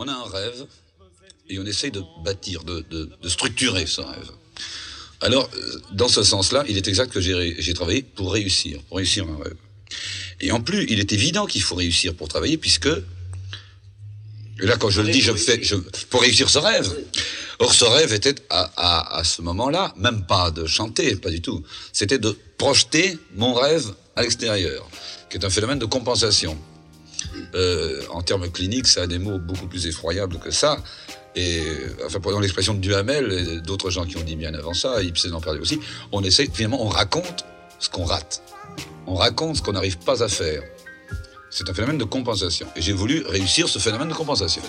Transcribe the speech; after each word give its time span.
On 0.00 0.06
a 0.06 0.12
un 0.12 0.28
rêve 0.28 0.64
et 1.50 1.58
on 1.58 1.66
essaye 1.66 1.90
de 1.90 2.02
bâtir, 2.24 2.62
de, 2.62 3.10
structurer 3.26 3.84
ce 3.84 4.00
rêve. 4.00 4.30
Alors, 5.20 5.50
euh, 5.52 5.80
dans 5.90 6.06
ce 6.06 6.22
sens-là, 6.22 6.64
il 6.68 6.76
est 6.76 6.86
exact 6.86 7.10
que 7.10 7.20
j'ai 7.20 7.74
travaillé 7.74 8.02
pour 8.02 8.32
réussir, 8.32 8.80
pour 8.84 8.98
réussir 8.98 9.26
un 9.28 9.42
rêve. 9.42 9.56
Et 10.40 10.52
en 10.52 10.60
plus, 10.60 10.86
il 10.88 11.00
est 11.00 11.12
évident 11.12 11.46
qu'il 11.46 11.62
faut 11.62 11.74
réussir 11.74 12.14
pour 12.14 12.28
travailler, 12.28 12.58
puisque 12.58 12.88
là, 14.58 14.76
quand 14.76 14.88
je 14.88 15.02
le 15.02 15.10
dis, 15.10 15.20
je 15.20 15.32
fais, 15.32 15.60
pour 16.10 16.20
réussir 16.20 16.48
ce 16.48 16.60
rêve. 16.60 16.88
Or, 17.58 17.74
ce 17.74 17.84
rêve 17.84 18.12
était 18.12 18.36
à, 18.50 19.18
à 19.18 19.24
ce 19.24 19.42
moment-là, 19.42 19.92
même 19.96 20.26
pas 20.26 20.52
de 20.52 20.64
chanter, 20.66 21.16
pas 21.16 21.30
du 21.30 21.40
tout. 21.40 21.64
C'était 21.92 22.20
de 22.20 22.38
projeter 22.56 23.18
mon 23.34 23.52
rêve 23.52 23.92
à 24.14 24.22
l'extérieur, 24.22 24.88
qui 25.28 25.38
est 25.38 25.44
un 25.44 25.50
phénomène 25.50 25.80
de 25.80 25.86
compensation. 25.86 26.56
Euh, 27.54 28.02
en 28.10 28.22
termes 28.22 28.50
cliniques, 28.50 28.86
ça 28.86 29.02
a 29.02 29.06
des 29.06 29.18
mots 29.18 29.38
beaucoup 29.38 29.66
plus 29.66 29.86
effroyables 29.86 30.38
que 30.38 30.50
ça. 30.50 30.78
Et 31.36 31.62
enfin, 32.04 32.20
prenons 32.20 32.40
l'expression 32.40 32.74
de 32.74 32.80
Duhamel 32.80 33.32
et 33.32 33.60
d'autres 33.60 33.90
gens 33.90 34.04
qui 34.04 34.16
ont 34.16 34.22
dit 34.22 34.36
bien 34.36 34.54
avant 34.54 34.74
ça, 34.74 35.02
Ibsen 35.02 35.32
en 35.34 35.40
parlait 35.40 35.60
aussi. 35.60 35.78
On 36.10 36.22
essaie, 36.24 36.48
finalement, 36.52 36.84
on 36.84 36.88
raconte 36.88 37.44
ce 37.78 37.88
qu'on 37.88 38.04
rate. 38.04 38.42
On 39.06 39.14
raconte 39.14 39.56
ce 39.56 39.62
qu'on 39.62 39.72
n'arrive 39.72 39.98
pas 39.98 40.22
à 40.22 40.28
faire. 40.28 40.62
C'est 41.50 41.68
un 41.68 41.74
phénomène 41.74 41.98
de 41.98 42.04
compensation. 42.04 42.66
Et 42.76 42.82
j'ai 42.82 42.92
voulu 42.92 43.24
réussir 43.26 43.68
ce 43.68 43.78
phénomène 43.78 44.08
de 44.08 44.14
compensation. 44.14 44.62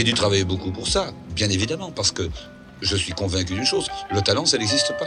J'ai 0.00 0.04
dû 0.04 0.14
travailler 0.14 0.44
beaucoup 0.44 0.70
pour 0.70 0.88
ça, 0.88 1.12
bien 1.36 1.50
évidemment, 1.50 1.90
parce 1.90 2.10
que 2.10 2.26
je 2.80 2.96
suis 2.96 3.12
convaincu 3.12 3.52
d'une 3.52 3.66
chose, 3.66 3.86
le 4.10 4.22
talent, 4.22 4.46
ça 4.46 4.56
n'existe 4.56 4.94
pas. 4.98 5.04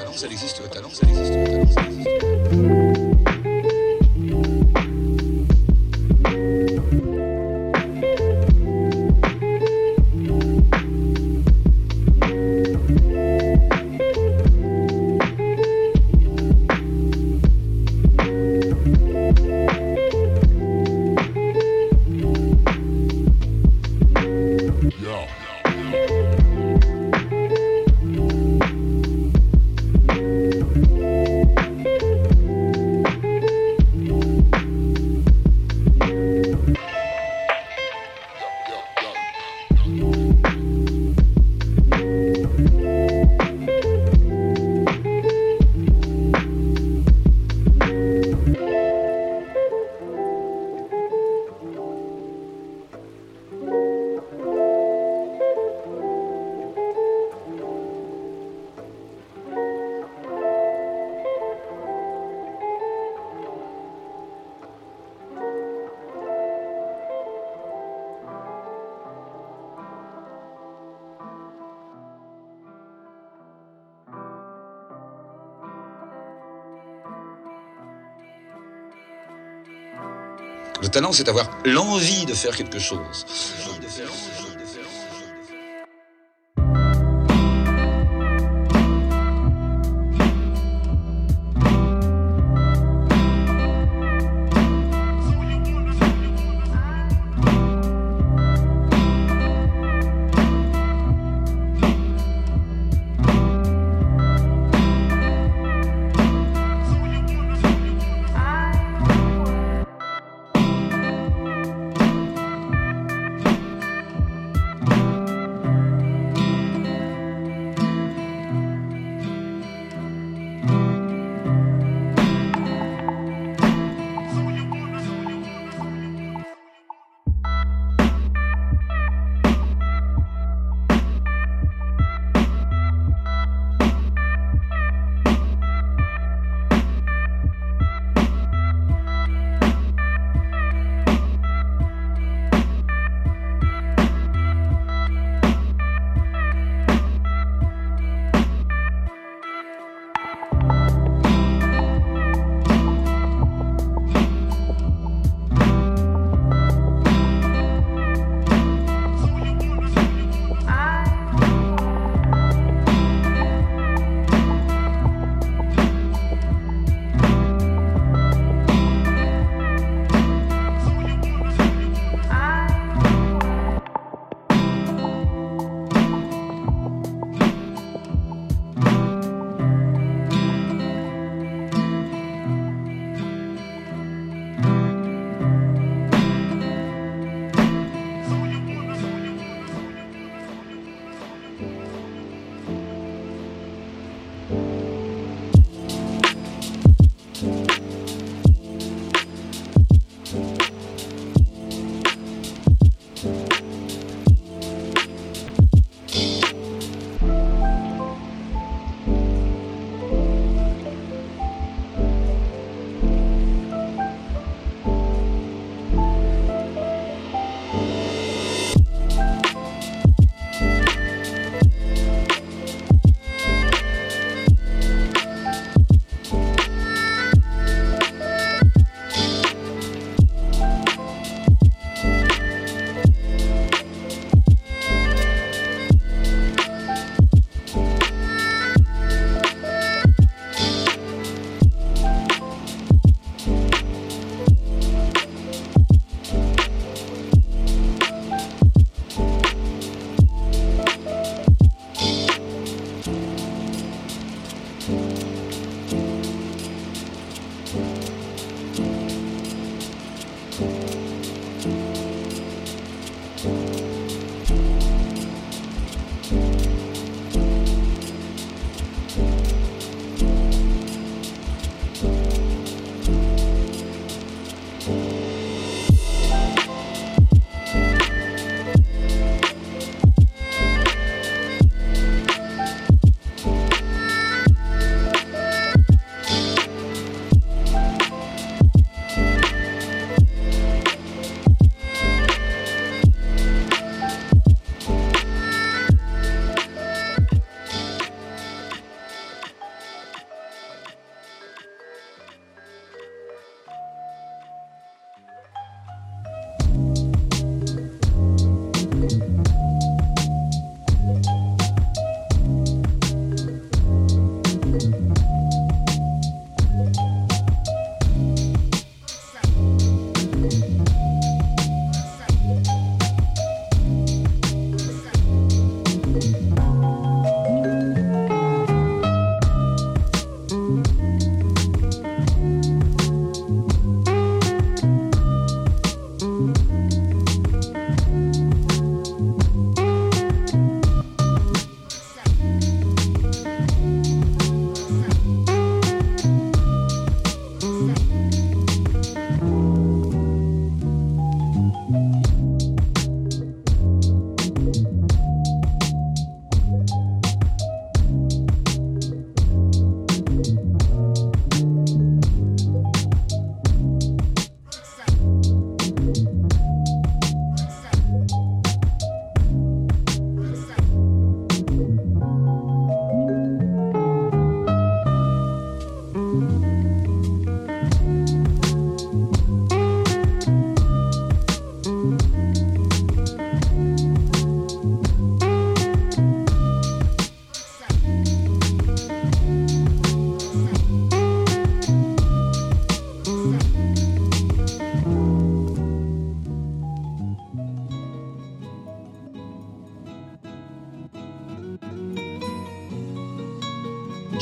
Talent, 80.93 81.11
c'est 81.11 81.27
avoir 81.27 81.49
l'envie 81.65 82.25
de 82.25 82.33
faire 82.33 82.55
quelque 82.55 82.79
chose. 82.79 83.25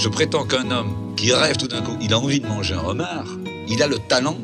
Je 0.02 0.10
prétends 0.10 0.46
qu'un 0.46 0.72
homme 0.72 1.14
qui 1.16 1.32
rêve 1.32 1.58
tout 1.58 1.68
d'un 1.68 1.84
coup, 1.84 1.96
il 2.02 2.12
a 2.12 2.20
envie 2.20 2.40
de 2.40 2.48
manger 2.48 2.74
un 2.74 2.84
homard, 2.84 3.28
il 3.68 3.84
a 3.84 3.88
le 3.88 4.00
talent 4.00 4.36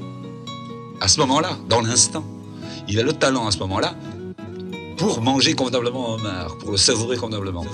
à 1.02 1.08
ce 1.08 1.20
moment-là, 1.22 1.58
dans 1.68 1.82
l'instant. 1.82 2.24
Il 2.88 3.00
a 3.00 3.04
le 3.04 3.12
talent 3.12 3.48
à 3.48 3.52
ce 3.52 3.58
moment-là 3.60 3.96
pour 4.98 5.22
manger 5.22 5.56
convenablement 5.56 6.12
un 6.12 6.14
homard, 6.16 6.58
pour 6.60 6.72
le 6.72 6.78
savourer 6.78 7.18
convenablement. 7.18 7.66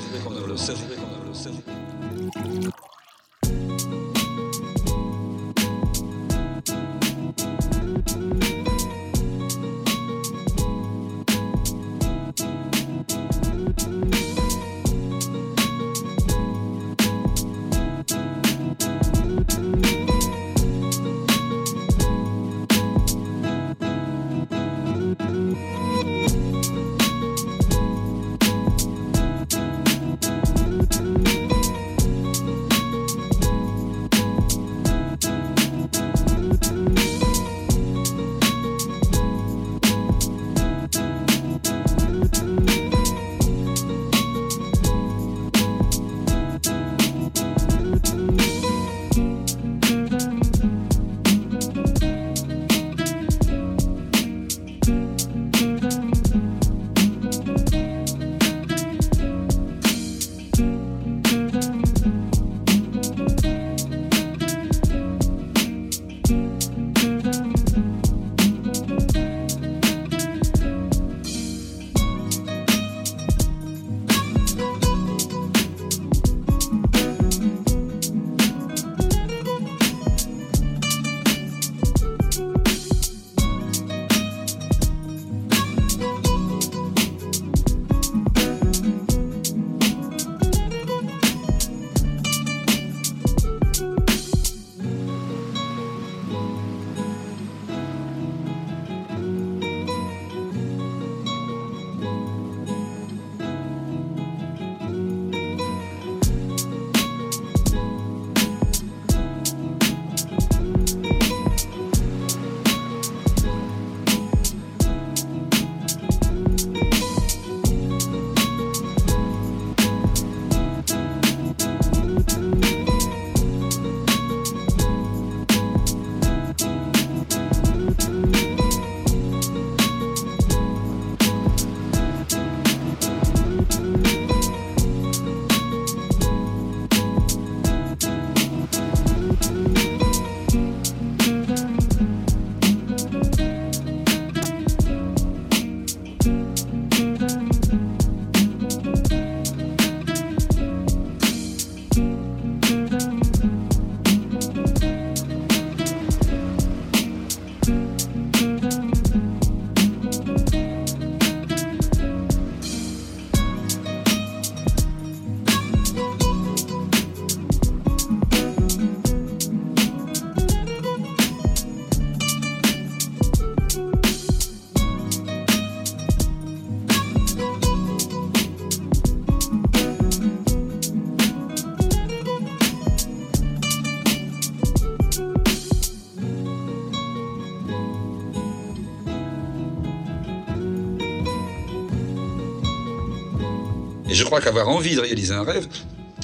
Crois 194.34 194.42
qu'avoir 194.42 194.68
envie 194.68 194.96
de 194.96 195.00
réaliser 195.00 195.36
un 195.36 195.44
rêve, 195.44 195.68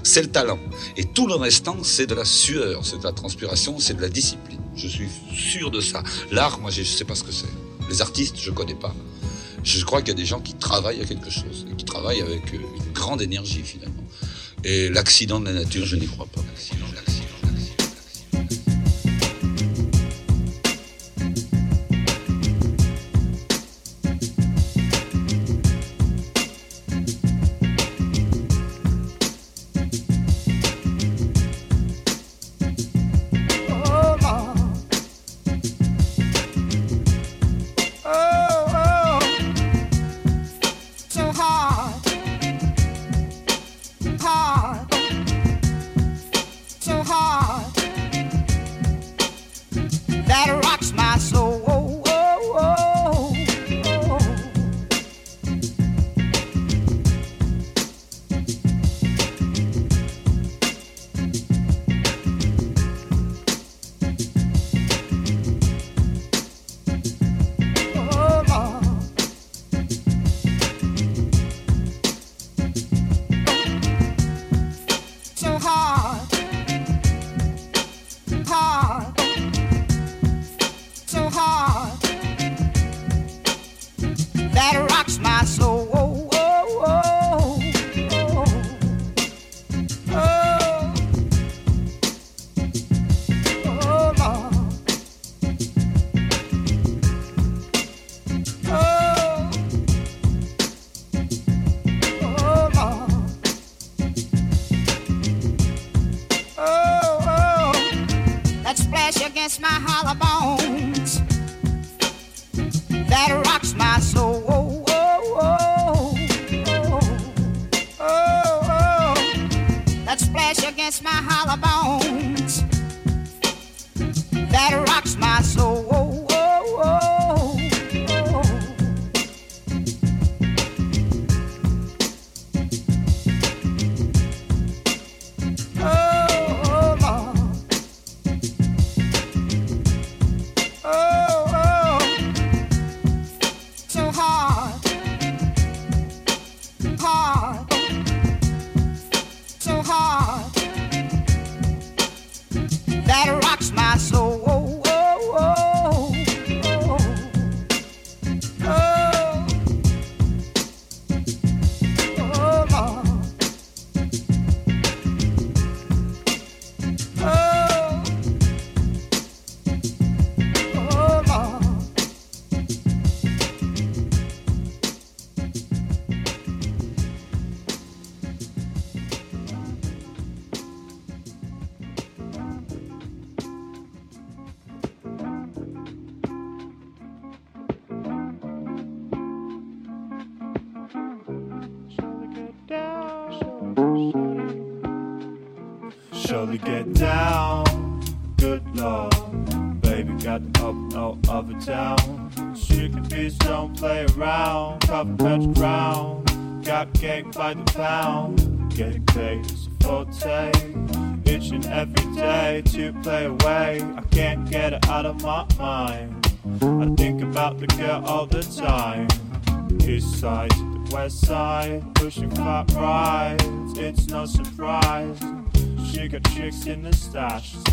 c'est 0.01 0.23
le 0.23 0.29
talent. 0.29 0.57
Et 0.97 1.05
tout 1.05 1.27
le 1.27 1.35
restant, 1.35 1.77
c'est 1.83 2.07
de 2.07 2.15
la 2.15 2.25
sueur, 2.25 2.83
c'est 2.83 2.97
de 2.97 3.03
la 3.03 3.11
transpiration, 3.11 3.77
c'est 3.77 3.93
de 3.93 4.01
la 4.01 4.09
discipline. 4.09 4.59
Je 4.75 4.87
suis 4.87 5.07
sûr 5.31 5.69
de 5.69 5.79
ça. 5.79 6.01
L'art, 6.31 6.59
moi, 6.59 6.71
je 6.71 6.79
ne 6.79 6.85
sais 6.85 7.05
pas 7.05 7.13
ce 7.13 7.23
que 7.23 7.31
c'est. 7.31 7.53
Les 7.87 8.01
artistes, 8.01 8.37
je 8.39 8.49
ne 8.49 8.55
connais 8.55 8.73
pas. 8.73 8.95
Je 9.63 9.85
crois 9.85 9.99
qu'il 9.99 10.07
y 10.07 10.11
a 10.13 10.15
des 10.15 10.25
gens 10.25 10.39
qui 10.39 10.55
travaillent 10.55 11.01
à 11.01 11.05
quelque 11.05 11.29
chose, 11.29 11.67
et 11.71 11.75
qui 11.75 11.85
travaillent 11.85 12.21
avec 12.21 12.51
une 12.51 12.93
grande 12.95 13.21
énergie, 13.21 13.61
finalement. 13.63 14.03
Et 14.63 14.89
l'accident 14.89 15.39
de 15.39 15.45
la 15.45 15.53
nature, 15.53 15.85
je 15.85 15.95
n'y 15.95 16.07
crois 16.07 16.25
pas. 16.33 16.41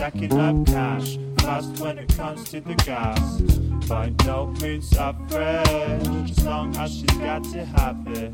Stacking 0.06 0.38
up 0.38 0.66
cash, 0.66 1.18
fast 1.38 1.80
when 1.80 1.98
it 1.98 2.16
comes 2.16 2.48
to 2.50 2.60
the 2.60 2.74
gas. 2.74 3.40
By 3.88 4.12
no 4.24 4.46
means 4.60 4.96
average, 4.96 6.30
as 6.30 6.44
long 6.44 6.76
as 6.76 6.94
she's 6.94 7.18
got 7.18 7.42
to 7.44 7.64
have 7.64 8.06
it. 8.08 8.32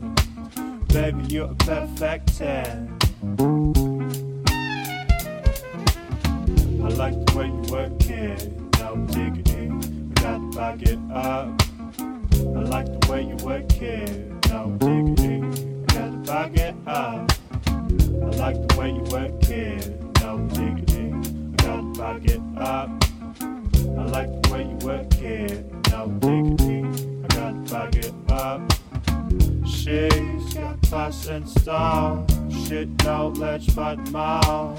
Baby, 0.88 1.24
you're 1.28 1.50
a 1.50 1.54
perfect 1.54 2.37
10. 2.37 2.98
I 6.82 6.88
like 6.88 7.24
the 7.24 7.32
way 7.38 7.46
you 7.46 7.62
work 7.72 8.04
it, 8.11 8.52
no 8.78 8.96
diggity, 9.06 9.68
we 9.68 10.14
gotta 10.14 10.50
back 10.54 10.82
it 10.82 10.98
up. 11.11 11.48
I 11.98 12.62
like 12.74 13.00
the 13.00 13.06
way 13.11 13.22
you 13.22 13.37
work 13.37 13.80
it, 13.80 14.50
no 14.50 14.76
diggity, 14.78 15.38
we 15.40 15.85
gotta 15.87 16.18
back 16.26 16.54
it 16.54 16.74
up. 16.87 17.32
I 17.66 18.30
like 18.37 18.68
the 18.68 18.76
way 18.78 18.90
you 18.90 19.02
work 19.11 19.48
it. 19.48 20.02
I 21.96 22.24
it 22.24 22.40
up. 22.57 22.90
I 23.40 24.05
like 24.07 24.42
the 24.42 24.50
way 24.50 24.62
you 24.62 24.76
work 24.87 25.14
it, 25.20 25.64
no 25.90 26.09
diggity. 26.20 26.85
I 27.22 27.26
gotta 27.28 27.59
back 27.70 27.94
it 27.96 28.14
up. 28.31 28.61
She's 29.66 30.55
got 30.55 30.81
class 30.83 31.26
and 31.28 31.48
style. 31.48 32.26
Shit, 32.64 32.88
no 33.05 33.28
ledge 33.28 33.66
the 33.66 34.11
mile. 34.11 34.74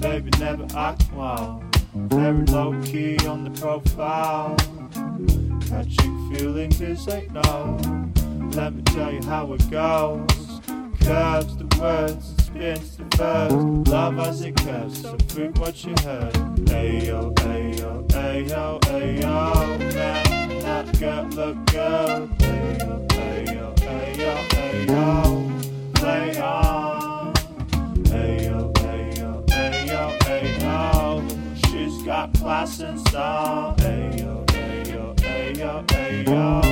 Baby, 0.00 0.30
never 0.38 0.66
act 0.76 1.04
well. 1.12 1.62
Very 1.94 2.44
low 2.46 2.80
key 2.82 3.18
on 3.26 3.44
the 3.44 3.50
profile. 3.60 4.56
Catching 5.68 6.30
feelings, 6.32 6.78
this 6.78 7.06
ain't 7.08 7.32
no. 7.32 7.78
Let 8.54 8.74
me 8.74 8.82
tell 8.82 9.12
you 9.12 9.22
how 9.22 9.52
it 9.52 9.70
goes. 9.70 10.60
Curves 11.00 11.56
the 11.56 11.76
words 11.78 12.39
spins 12.50 12.96
the 12.96 13.04
verse. 13.16 13.52
Love 13.88 14.18
as 14.18 14.42
it 14.42 14.56
curves, 14.56 15.02
so 15.02 15.16
freak 15.28 15.58
what 15.58 15.84
you 15.84 15.94
heard. 16.02 16.32
Ayo, 16.70 17.32
ayo, 17.34 18.06
ayo, 18.08 18.80
ayo, 18.80 19.78
man, 19.94 20.48
that 20.60 20.98
girl 20.98 21.24
look 21.34 21.56
good. 21.66 22.30
Ayo, 22.40 23.06
ayo, 23.08 23.64
ayo, 23.94 24.32
ayo, 24.62 25.04
play 25.94 26.40
on. 26.40 27.32
Ayo, 28.10 28.72
ayo, 28.74 29.44
ayo, 29.48 30.02
ayo, 30.26 31.56
she's 31.66 32.02
got 32.02 32.32
class 32.34 32.80
and 32.80 33.00
style. 33.08 33.74
Ayo, 33.78 34.44
ayo, 34.48 35.14
ayo, 35.18 35.84
ayo, 35.88 36.62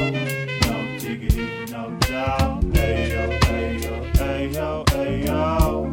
no 0.67 0.99
diggity, 0.99 1.71
no 1.71 1.91
doubt. 2.01 2.65
Ayo, 2.75 3.25
ayo, 3.49 3.95
ayo, 4.21 4.85
ayo. 4.95 5.58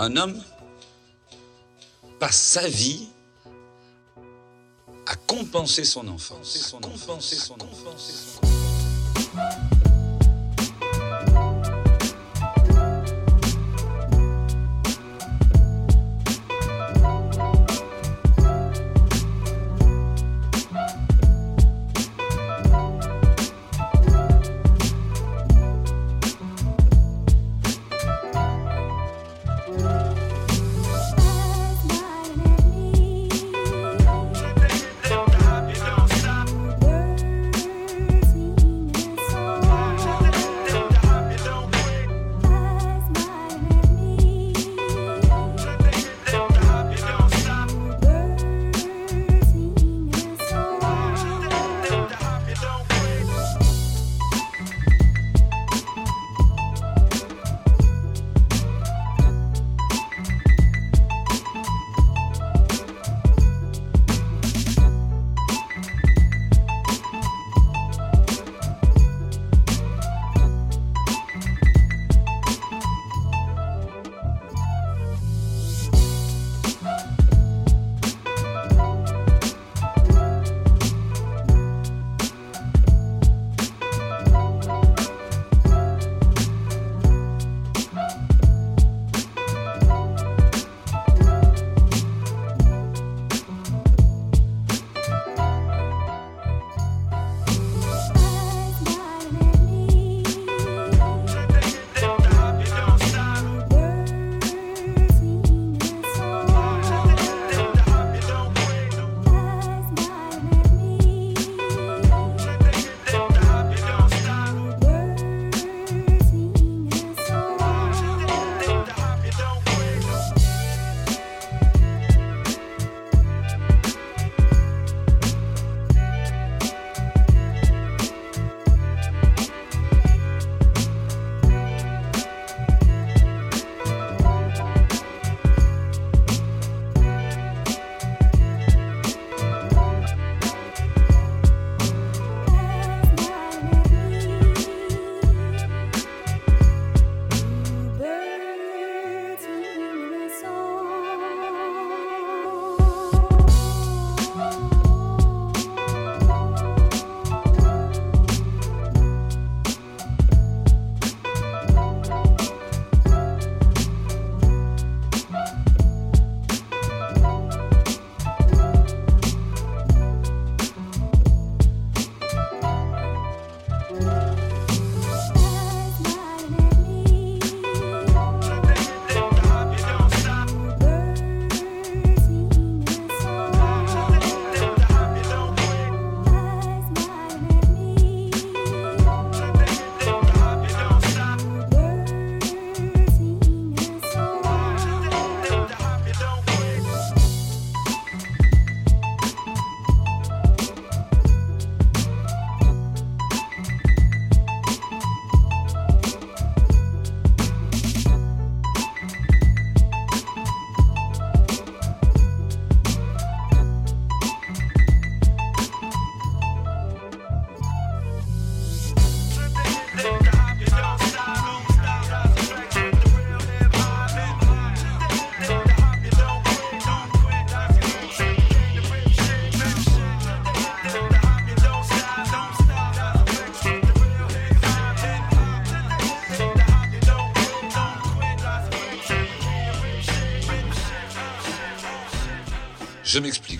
Un 0.00 0.16
homme 0.16 0.40
passe 2.20 2.36
sa 2.36 2.68
vie 2.68 3.08
à 5.06 5.16
compenser 5.16 5.82
son 5.82 6.06
enfance. 6.06 6.72
À 6.72 6.86
compenser 6.86 7.34
son 7.34 7.56
enfance. 7.60 8.38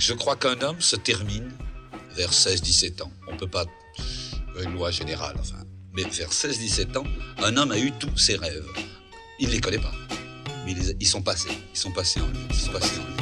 Je 0.09 0.14
crois 0.14 0.37
qu'un 0.37 0.59
homme 0.62 0.81
se 0.81 0.97
termine 0.97 1.53
vers 2.16 2.33
16-17 2.33 3.03
ans. 3.03 3.12
On 3.31 3.37
peut 3.37 3.47
pas 3.47 3.66
une 4.59 4.73
loi 4.73 4.90
générale, 4.90 5.37
enfin. 5.38 5.62
Mais 5.92 6.03
vers 6.05 6.31
16-17 6.31 6.97
ans, 6.97 7.05
un 7.42 7.59
homme 7.59 7.73
a 7.73 7.79
eu 7.79 7.92
tous 7.92 8.16
ses 8.16 8.37
rêves. 8.37 8.64
Il 9.38 9.49
ne 9.49 9.53
les 9.53 9.61
connaît 9.61 9.77
pas. 9.77 9.92
Mais 10.64 10.73
ils, 10.73 10.97
ils 10.99 11.07
sont 11.07 11.21
passés. 11.21 11.51
Ils 11.75 11.79
sont 11.79 11.92
passés 11.92 12.23
en 12.23 12.29
lui. 12.29 12.38
Ils 12.49 12.57
sont 12.57 12.73
passés 12.73 12.99
en 12.99 13.05
lui. 13.05 13.18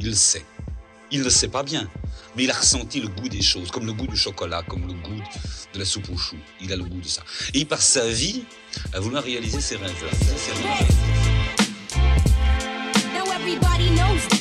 Il 0.00 0.06
le 0.06 0.14
sait. 0.14 0.44
Il 1.12 1.22
ne 1.22 1.28
sait 1.28 1.48
pas 1.48 1.62
bien, 1.62 1.88
mais 2.36 2.44
il 2.44 2.50
a 2.50 2.54
ressenti 2.54 3.00
le 3.00 3.08
goût 3.08 3.28
des 3.28 3.42
choses, 3.42 3.70
comme 3.70 3.86
le 3.86 3.92
goût 3.92 4.06
du 4.06 4.16
chocolat, 4.16 4.62
comme 4.62 4.86
le 4.86 4.94
goût 4.94 5.22
de 5.74 5.78
la 5.78 5.84
soupe 5.84 6.08
aux 6.10 6.16
choux. 6.16 6.38
Il 6.60 6.72
a 6.72 6.76
le 6.76 6.84
goût 6.84 7.00
de 7.00 7.06
ça. 7.06 7.22
Et 7.54 7.60
il 7.60 7.66
passe 7.66 7.86
sa 7.86 8.08
vie 8.08 8.44
à 8.92 9.00
vouloir 9.00 9.24
réaliser 9.24 9.60
ses 9.60 9.76
this 14.20 14.39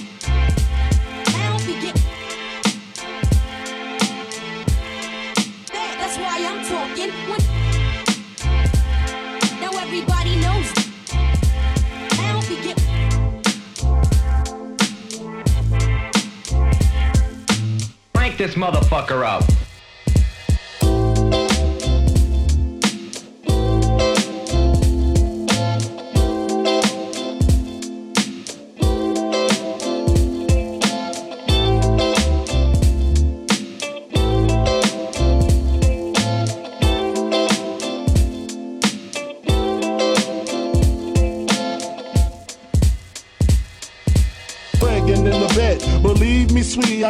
motherfucker 18.60 19.24
up. 19.26 19.50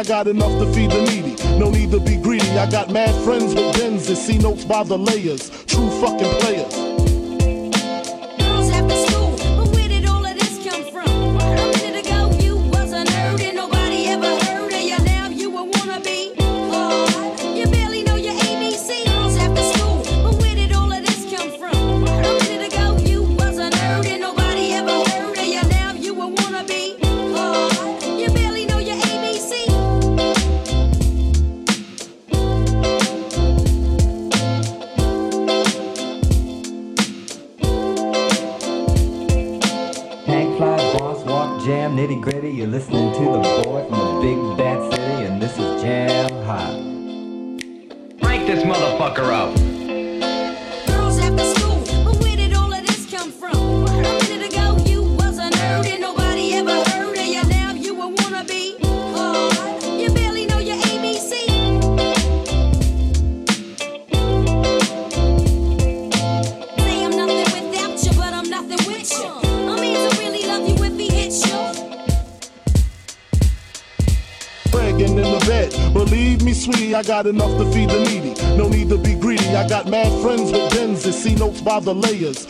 I 0.00 0.02
got 0.02 0.28
enough 0.28 0.58
to 0.58 0.72
feed 0.72 0.90
the 0.90 1.02
needy. 1.02 1.29
No 1.60 1.70
need 1.70 1.90
to 1.90 2.00
be 2.00 2.16
greedy. 2.16 2.48
I 2.52 2.70
got 2.70 2.88
mad 2.90 3.14
friends 3.22 3.54
with 3.54 3.74
bins 3.74 4.08
and 4.08 4.16
see 4.16 4.38
notes 4.38 4.64
by 4.64 4.82
the 4.82 4.96
layers. 4.96 5.50
True 5.66 5.90
fucking 6.00 6.40
players. 6.40 6.79
Got 77.22 77.26
enough 77.26 77.54
to 77.58 77.70
feed 77.70 77.90
the 77.90 78.00
needy. 78.00 78.32
No 78.56 78.66
need 78.66 78.88
to 78.88 78.96
be 78.96 79.14
greedy. 79.14 79.46
I 79.48 79.68
got 79.68 79.86
mad 79.90 80.10
friends 80.22 80.50
with 80.52 80.70
Benz 80.70 81.02
that 81.02 81.12
see 81.12 81.34
notes 81.34 81.60
by 81.60 81.78
the 81.78 81.94
layers. 81.94 82.46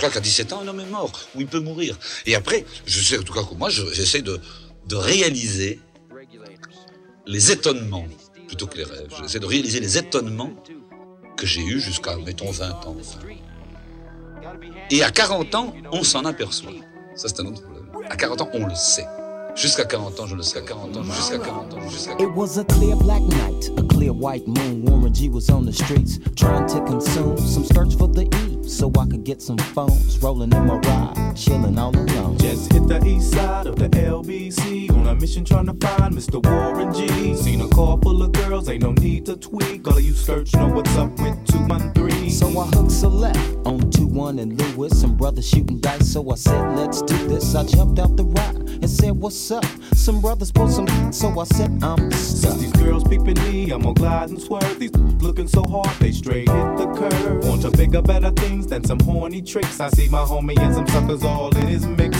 Crois 0.00 0.10
qu'à 0.10 0.20
17 0.20 0.52
ans, 0.52 0.60
un 0.62 0.68
homme 0.68 0.80
est 0.80 0.86
mort, 0.90 1.12
ou 1.34 1.40
il 1.40 1.46
peut 1.46 1.60
mourir. 1.60 1.98
Et 2.26 2.34
après, 2.34 2.64
je 2.86 3.00
sais 3.00 3.18
en 3.18 3.22
tout 3.22 3.32
cas 3.32 3.42
que 3.42 3.54
moi, 3.54 3.68
je- 3.70 3.92
j'essaie 3.92 4.22
de, 4.22 4.40
réaliser 4.92 5.78
les 7.26 7.52
étonnements, 7.52 8.06
plutôt 8.48 8.66
que 8.66 8.76
les 8.76 8.84
rêves. 8.84 9.08
J'essaie 9.22 9.38
de 9.38 9.46
réaliser 9.46 9.78
les 9.78 9.96
étonnements 9.98 10.50
que 11.36 11.46
j'ai 11.46 11.62
eus 11.62 11.80
jusqu'à, 11.80 12.16
mettons, 12.16 12.50
20 12.50 12.70
ans. 12.86 12.96
Et 14.90 15.02
à 15.04 15.10
40 15.10 15.54
ans, 15.54 15.74
on 15.92 16.02
s'en 16.02 16.24
aperçoit. 16.24 16.72
Ça, 17.14 17.28
c'est 17.28 17.40
un 17.40 17.46
autre 17.46 17.62
problème. 17.62 17.84
À 18.10 18.16
40 18.16 18.40
ans, 18.40 18.48
on 18.54 18.66
le 18.66 18.74
sait. 18.74 19.06
Jusqu'à 19.54 19.84
40 19.84 20.18
ans, 20.20 20.26
je 20.26 20.34
le 20.34 20.42
sais. 20.42 20.58
À 20.58 20.62
40 20.62 20.96
ans, 20.96 21.02
jusqu'à 21.04 21.38
40 21.38 21.74
ans, 21.74 21.88
jusqu'à 21.90 22.14
40 22.14 22.40
ans. 22.40 22.50
So 28.70 28.90
I 28.98 29.06
could 29.06 29.24
get 29.24 29.42
some 29.42 29.58
phones. 29.58 30.18
Rolling 30.18 30.52
in 30.52 30.66
my 30.66 30.76
ride, 30.76 31.34
chilling 31.36 31.78
all 31.78 31.94
alone. 31.94 32.38
Just 32.38 32.72
hit 32.72 32.86
the 32.86 33.04
east 33.04 33.32
side 33.32 33.66
of 33.66 33.76
the 33.76 33.88
LBC 33.88 34.90
on 34.92 35.06
a 35.08 35.14
mission 35.14 35.44
trying 35.44 35.66
to 35.66 35.86
find 35.86 36.14
Mr. 36.14 36.42
Warren 36.44 36.94
G. 36.94 37.34
Seen 37.34 37.60
a 37.60 37.68
car 37.68 37.98
full 38.02 38.22
of 38.22 38.32
girls, 38.32 38.68
ain't 38.68 38.82
no 38.82 38.92
need 38.92 39.26
to 39.26 39.36
tweak. 39.36 39.86
All 39.86 39.96
of 39.96 40.02
you 40.02 40.12
search 40.12 40.54
know 40.54 40.68
what's 40.68 40.96
up 40.96 41.10
with 41.18 41.36
213. 41.46 42.30
So 42.30 42.46
I 42.58 42.66
hooked 42.66 42.92
select 42.92 43.38
on 43.64 43.90
2 43.90 44.06
1 44.06 44.38
and 44.38 44.60
Lewis. 44.60 45.00
Some 45.00 45.16
brothers 45.16 45.48
shooting 45.48 45.80
dice, 45.80 46.12
so 46.12 46.30
I 46.30 46.36
said, 46.36 46.76
let's 46.76 47.02
do 47.02 47.16
this. 47.28 47.54
I 47.54 47.64
jumped 47.64 47.98
out 47.98 48.16
the 48.16 48.24
ride 48.24 48.56
and 48.56 48.88
said, 48.88 49.12
what's 49.12 49.50
up? 49.50 49.64
Some 49.94 50.20
brothers 50.20 50.52
pulled 50.52 50.70
some, 50.70 51.12
so 51.12 51.38
I 51.38 51.44
said, 51.44 51.82
I'm 51.82 52.10
Since 52.12 52.40
stuck. 52.40 52.58
these 52.58 52.72
girls 52.72 53.04
peeping 53.04 53.34
me, 53.34 53.70
I'm 53.70 53.82
gonna 53.82 53.94
glide 53.94 54.30
and 54.30 54.40
swerve. 54.40 54.78
These 54.78 54.94
looking 55.20 55.48
so 55.48 55.62
hard, 55.64 55.90
they 55.98 56.12
straight 56.12 56.48
hit 56.48 56.76
the 56.78 56.86
curve. 56.96 57.44
Want 57.44 57.62
to 57.62 57.70
bigger, 57.70 58.02
better 58.02 58.30
things 58.30 58.59
than 58.66 58.84
some 58.84 59.00
horny 59.00 59.42
tricks. 59.42 59.80
I 59.80 59.88
see 59.90 60.08
my 60.08 60.24
homie 60.24 60.58
and 60.58 60.74
some 60.74 60.86
suckers 60.88 61.24
all 61.24 61.56
in 61.56 61.66
his 61.66 61.86
mix. 61.86 62.19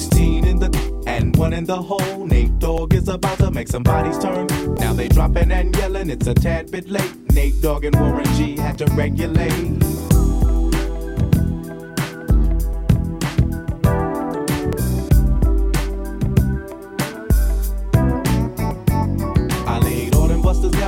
16 0.00 0.46
in 0.46 0.58
the 0.58 1.02
and 1.06 1.36
one 1.36 1.52
in 1.52 1.64
the 1.64 1.76
hole. 1.76 2.26
Nate 2.26 2.58
Dogg 2.58 2.94
is 2.94 3.08
about 3.08 3.36
to 3.36 3.50
make 3.50 3.68
some 3.68 3.82
bodies 3.82 4.18
turn. 4.18 4.46
Now 4.76 4.94
they 4.94 5.08
dropping 5.08 5.52
and 5.52 5.76
yelling, 5.76 6.08
it's 6.08 6.26
a 6.26 6.32
tad 6.32 6.70
bit 6.70 6.88
late. 6.88 7.32
Nate 7.34 7.60
Dogg 7.60 7.84
and 7.84 7.94
Warren 8.00 8.24
G 8.36 8.56
had 8.56 8.78
to 8.78 8.86
regulate. 8.94 9.76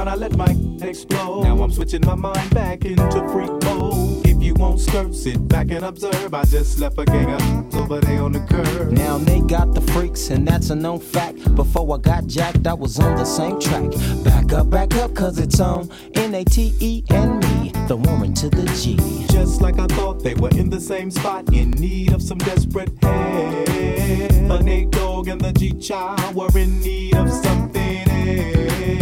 I 0.05 0.15
let 0.15 0.37
my 0.37 0.55
explode. 0.83 1.45
Now 1.45 1.63
I'm 1.63 1.71
switching 1.71 2.05
my 2.05 2.15
mind 2.15 2.51
back 2.51 2.85
into 2.85 3.27
freak 3.33 3.51
mode. 3.65 4.32
Won't 4.63 4.79
skirt, 4.79 5.13
sit 5.13 5.49
back 5.49 5.73
and 5.73 5.85
observe. 5.85 6.33
I 6.33 6.45
just 6.45 6.79
left 6.79 6.97
a 6.97 7.05
gang 7.05 7.35
of 7.35 7.75
over 7.75 7.99
there 8.01 8.23
on 8.23 8.31
the 8.31 8.39
curb. 8.39 8.93
Now 8.93 9.19
they 9.19 9.41
got 9.41 9.75
the 9.75 9.81
freaks, 9.81 10.31
and 10.31 10.47
that's 10.47 10.71
a 10.71 10.77
known 10.77 11.01
fact. 11.01 11.53
Before 11.57 11.97
I 11.97 11.99
got 11.99 12.29
jacked, 12.29 12.65
I 12.69 12.73
was 12.73 13.01
on 13.01 13.17
the 13.17 13.25
same 13.25 13.59
track. 13.59 13.91
Back 14.23 14.53
up, 14.53 14.71
back 14.71 14.95
up, 14.95 15.17
cause 15.17 15.41
it's 15.41 15.59
on 15.59 15.91
N 16.15 16.37
A 16.37 16.45
T 16.45 16.73
E 16.79 17.03
and 17.11 17.41
me, 17.43 17.73
the 17.89 17.97
woman 17.97 18.35
to 18.35 18.49
the 18.49 18.63
G. 18.81 18.97
Just 19.33 19.61
like 19.61 19.81
I 19.81 19.87
thought 19.97 20.23
they 20.23 20.35
were 20.35 20.51
in 20.51 20.71
the 20.71 20.81
same 20.81 21.11
spot, 21.11 21.53
in 21.53 21.73
need 21.73 22.13
of 22.13 22.23
some 22.23 22.39
desperate 22.39 22.93
help. 23.03 23.67
The 23.67 24.61
Nate 24.63 24.93
Dogg 24.93 25.27
and 25.27 25.41
the 25.41 25.53
G 25.53 25.73
Child 25.73 26.37
were 26.37 26.57
in 26.57 26.81
need 26.81 27.17
of 27.17 27.29
something 27.29 28.09
else. 28.09 29.02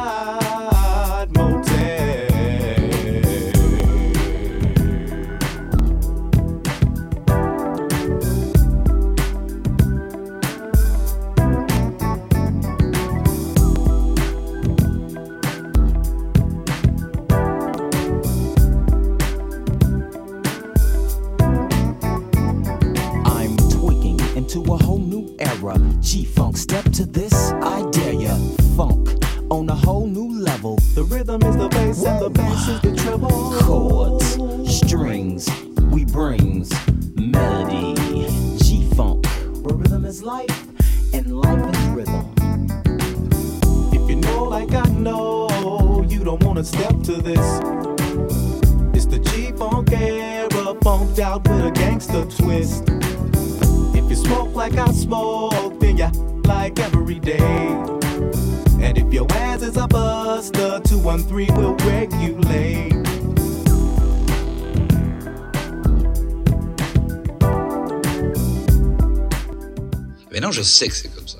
c'est 70.89 71.13
comme 71.13 71.27
ça. 71.27 71.39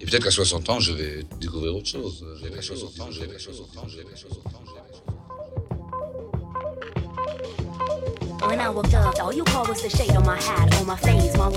Et 0.00 0.04
peut-être 0.04 0.24
qu'à 0.24 0.30
60 0.30 0.68
ans, 0.68 0.80
je 0.80 0.92
vais 0.92 1.24
découvrir 1.40 1.74
autre 1.76 1.86
chose. 1.86 2.24
Je 2.42 2.48
vais- 2.48 2.60
60 2.60 3.00
ans, 3.00 3.10
je 3.10 3.20
vais- 3.20 3.38
60 3.38 3.76
ans, 3.78 3.88
je 3.88 3.96
vais- 3.96 4.04
60 4.14 4.46
ans, 4.46 4.62
je 4.66 4.72
vais- 4.72 4.80
When 8.46 8.60
I 8.60 8.68
woke 8.68 8.92
up, 8.92 9.18
all 9.18 9.32
you 9.32 9.44
was 9.66 9.80
the 9.80 9.88
shade 9.88 10.14
on 10.14 10.26
my 10.26 10.36
hat, 10.36 10.68
on 10.78 10.84
my 10.84 10.96
face. 10.96 11.34
My 11.38 11.48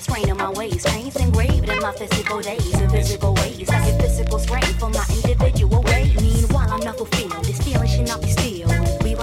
strain 0.00 0.30
on 0.30 0.38
my 0.38 0.48
ways. 0.56 0.82
Chains 0.84 1.14
engraved 1.16 1.68
in 1.68 1.78
my 1.80 1.92
physical 1.92 2.40
days, 2.40 2.72
ways. 3.34 3.58
Get 3.58 4.00
physical 4.00 4.38
strain 4.38 4.74
for 4.78 4.88
my 4.88 5.04
individual. 5.10 5.78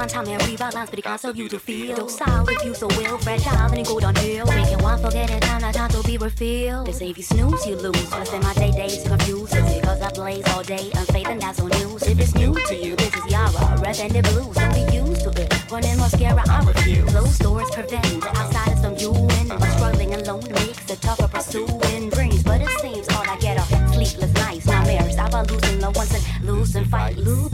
Rewind 0.06 0.28
time 0.28 0.40
and 0.40 0.42
rebalance, 0.44 0.90
but 0.90 1.00
it 1.00 1.02
can't 1.02 1.20
serve 1.20 1.36
you 1.36 1.50
to 1.50 1.58
feel. 1.58 1.96
Docile 1.96 2.48
if 2.50 2.64
you 2.64 2.76
so 2.76 2.88
will, 2.88 3.18
fragile 3.18 3.54
and 3.54 3.80
it 3.80 3.88
go 3.88 4.00
downhill. 4.00 4.46
Making 4.46 4.84
one 4.84 5.02
forget 5.02 5.32
it, 5.32 5.42
time, 5.42 5.62
not 5.62 5.74
time 5.74 5.90
to 5.90 6.04
be 6.04 6.18
refilled. 6.18 6.86
They 6.88 6.92
say 6.92 7.10
if 7.10 7.18
you 7.18 7.24
snooze, 7.24 7.66
you 7.66 7.76
lose. 7.76 8.14
I 8.14 8.24
spend 8.24 8.44
my 8.44 8.54
day 8.54 8.72
days 8.72 9.08
confused. 9.08 9.54
Because 9.54 10.02
I 10.02 10.12
blaze 10.12 10.48
all 10.50 10.62
day, 10.62 10.92
unfaith 10.94 11.28
and 11.28 11.42
that's 11.42 11.60
on 11.60 11.70
news. 11.70 12.04
If 12.04 12.20
it's 12.20 12.36
new 12.36 12.54
to 12.54 12.76
you, 12.76 12.96
this 12.96 13.16
is 13.16 13.32
Yara, 13.32 13.82
red 13.82 14.00
and 14.00 14.12
the 14.12 14.22
blues. 14.30 14.56
Don't 14.56 14.74
be 14.74 14.96
used 14.96 15.24
to 15.24 15.42
it. 15.42 15.72
Running 15.72 15.98
mascara, 15.98 16.44
I 16.48 16.64
refuse. 16.66 17.10
Closed 17.10 17.42
doors 17.42 17.72
prevent 17.72 18.22
the 18.22 18.30
outsiders 18.38 18.82
from 18.82 18.96
you 18.98 19.12
in. 19.40 19.48
But 19.48 19.72
struggling 19.72 20.14
alone 20.14 20.46
makes 20.52 20.90
it 20.90 21.02
tougher 21.02 21.28
pursuing 21.28 22.10
dreams. 22.12 22.44
But 22.44 22.62
it 22.62 22.70
seems 22.82 23.08
all 23.10 23.28
I 23.28 23.38
get 23.40 23.58
are 23.58 23.94
sleepless 23.94 24.34
nights, 24.36 24.68
nightmares. 24.68 25.18
I've 25.18 25.32
been 25.32 25.48
losing 25.48 25.80
the 25.80 25.90
ones 25.92 26.14
and 26.14 26.46
losing 26.46 26.86
fight. 26.86 27.16
Blue 27.16 27.50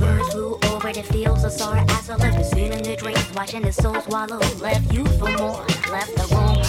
sore 1.51 1.77
as 1.77 2.09
I 2.09 2.15
left. 2.15 2.45
Stealing 2.45 2.83
the 2.83 2.95
dreams, 2.95 3.31
watching 3.35 3.61
the 3.61 3.71
soul 3.71 3.99
swallow. 4.01 4.39
Left 4.59 4.91
you 4.93 5.05
for 5.19 5.29
more, 5.37 5.65
left 5.91 6.15
the 6.15 6.27
room. 6.35 6.60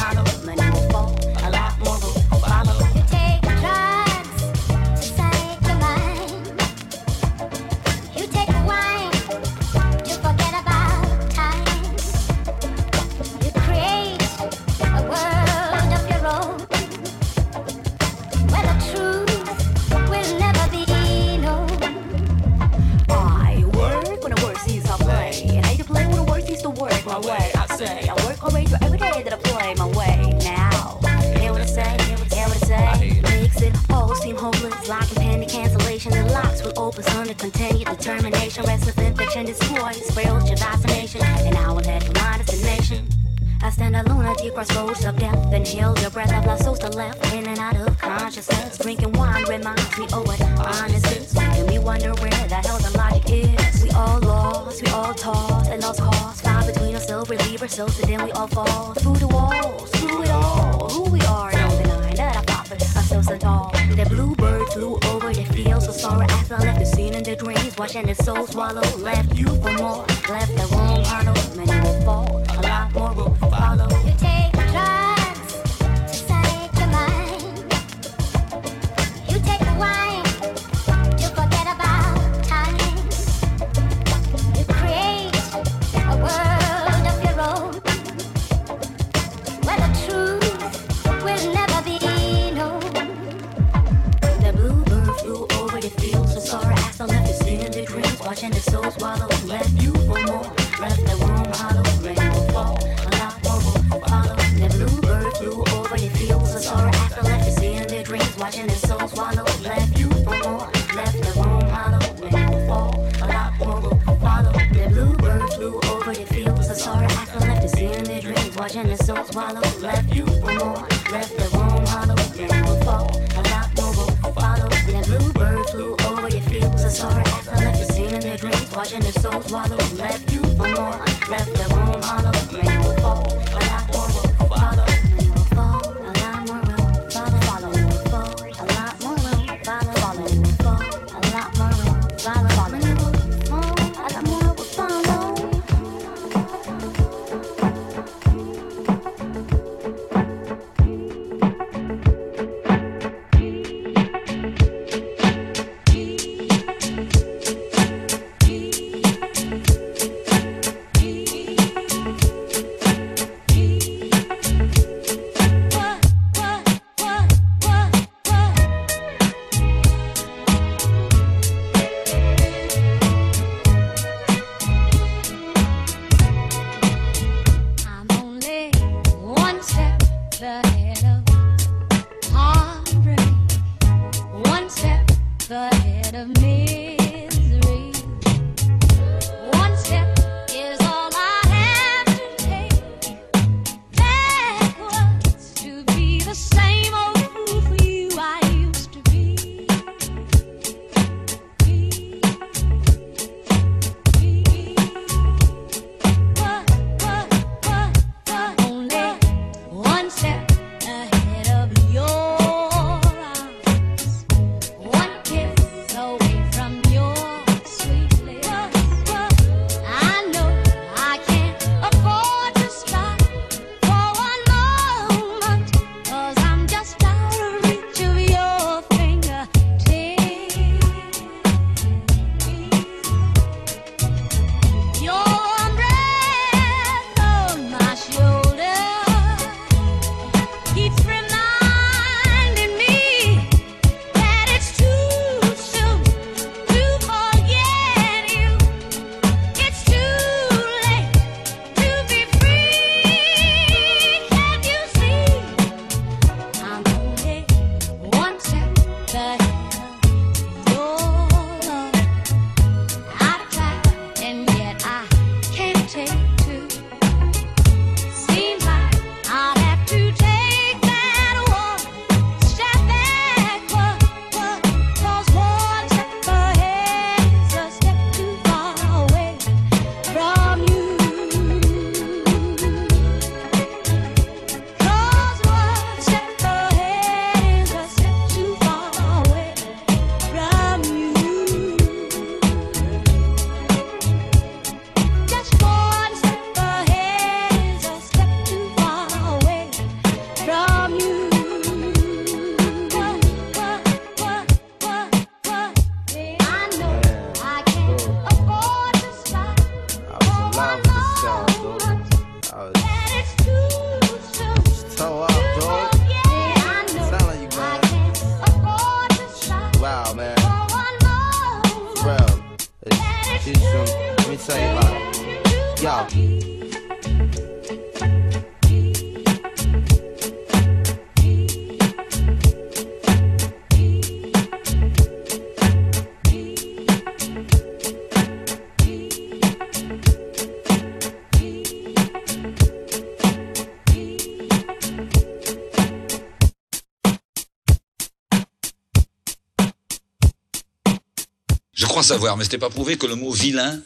savoir, 352.03 352.37
mais 352.37 352.45
c'était 352.45 352.59
pas 352.59 352.71
prouvé 352.71 352.97
que 352.97 353.07
le 353.07 353.15
mot 353.15 353.31
vilain, 353.31 353.81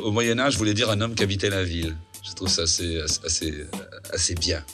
au 0.00 0.10
Moyen-Âge, 0.10 0.56
voulait 0.56 0.74
dire 0.74 0.90
un 0.90 1.00
homme 1.00 1.14
qui 1.14 1.22
habitait 1.22 1.50
la 1.50 1.64
ville. 1.64 1.96
Je 2.22 2.34
trouve 2.34 2.48
ça 2.48 2.62
assez, 2.62 3.00
assez, 3.24 3.66
assez 4.12 4.34
bien. 4.34 4.64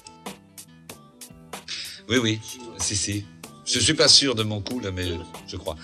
Oui, 2.09 2.19
oui, 2.19 2.41
si, 2.79 2.97
si. 2.97 3.25
Je 3.65 3.81
suis 3.81 3.95
pas 3.95 4.09
sûr 4.09 4.35
de 4.35 4.45
mon 4.45 4.61
coup, 4.61 4.79
là, 4.81 4.91
mais 4.93 5.09
je 5.49 5.57
crois. 5.57 5.77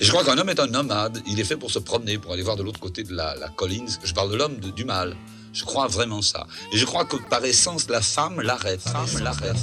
Je 0.00 0.08
crois 0.10 0.24
qu'un 0.24 0.36
homme 0.36 0.48
est 0.48 0.60
un 0.60 0.66
nomade. 0.66 1.22
Il 1.26 1.40
est 1.40 1.44
fait 1.44 1.56
pour 1.56 1.70
se 1.70 1.78
promener, 1.78 2.18
pour 2.18 2.32
aller 2.32 2.42
voir 2.42 2.56
de 2.56 2.62
l'autre 2.62 2.80
côté 2.80 3.02
de 3.02 3.14
la, 3.14 3.34
colline. 3.56 3.86
Je 4.02 4.12
parle 4.12 4.30
de 4.30 4.36
l'homme 4.36 4.56
du 4.58 4.84
mal. 4.84 5.16
Je 5.52 5.64
crois 5.64 5.86
vraiment 5.86 6.20
ça. 6.20 6.46
Et 6.72 6.76
je 6.78 6.84
crois 6.84 7.04
que 7.04 7.16
par 7.16 7.44
essence, 7.44 7.88
la 7.88 8.00
femme 8.00 8.40
l'arrête. 8.40 8.80
Femme 8.80 9.22
l'arrête. 9.22 9.56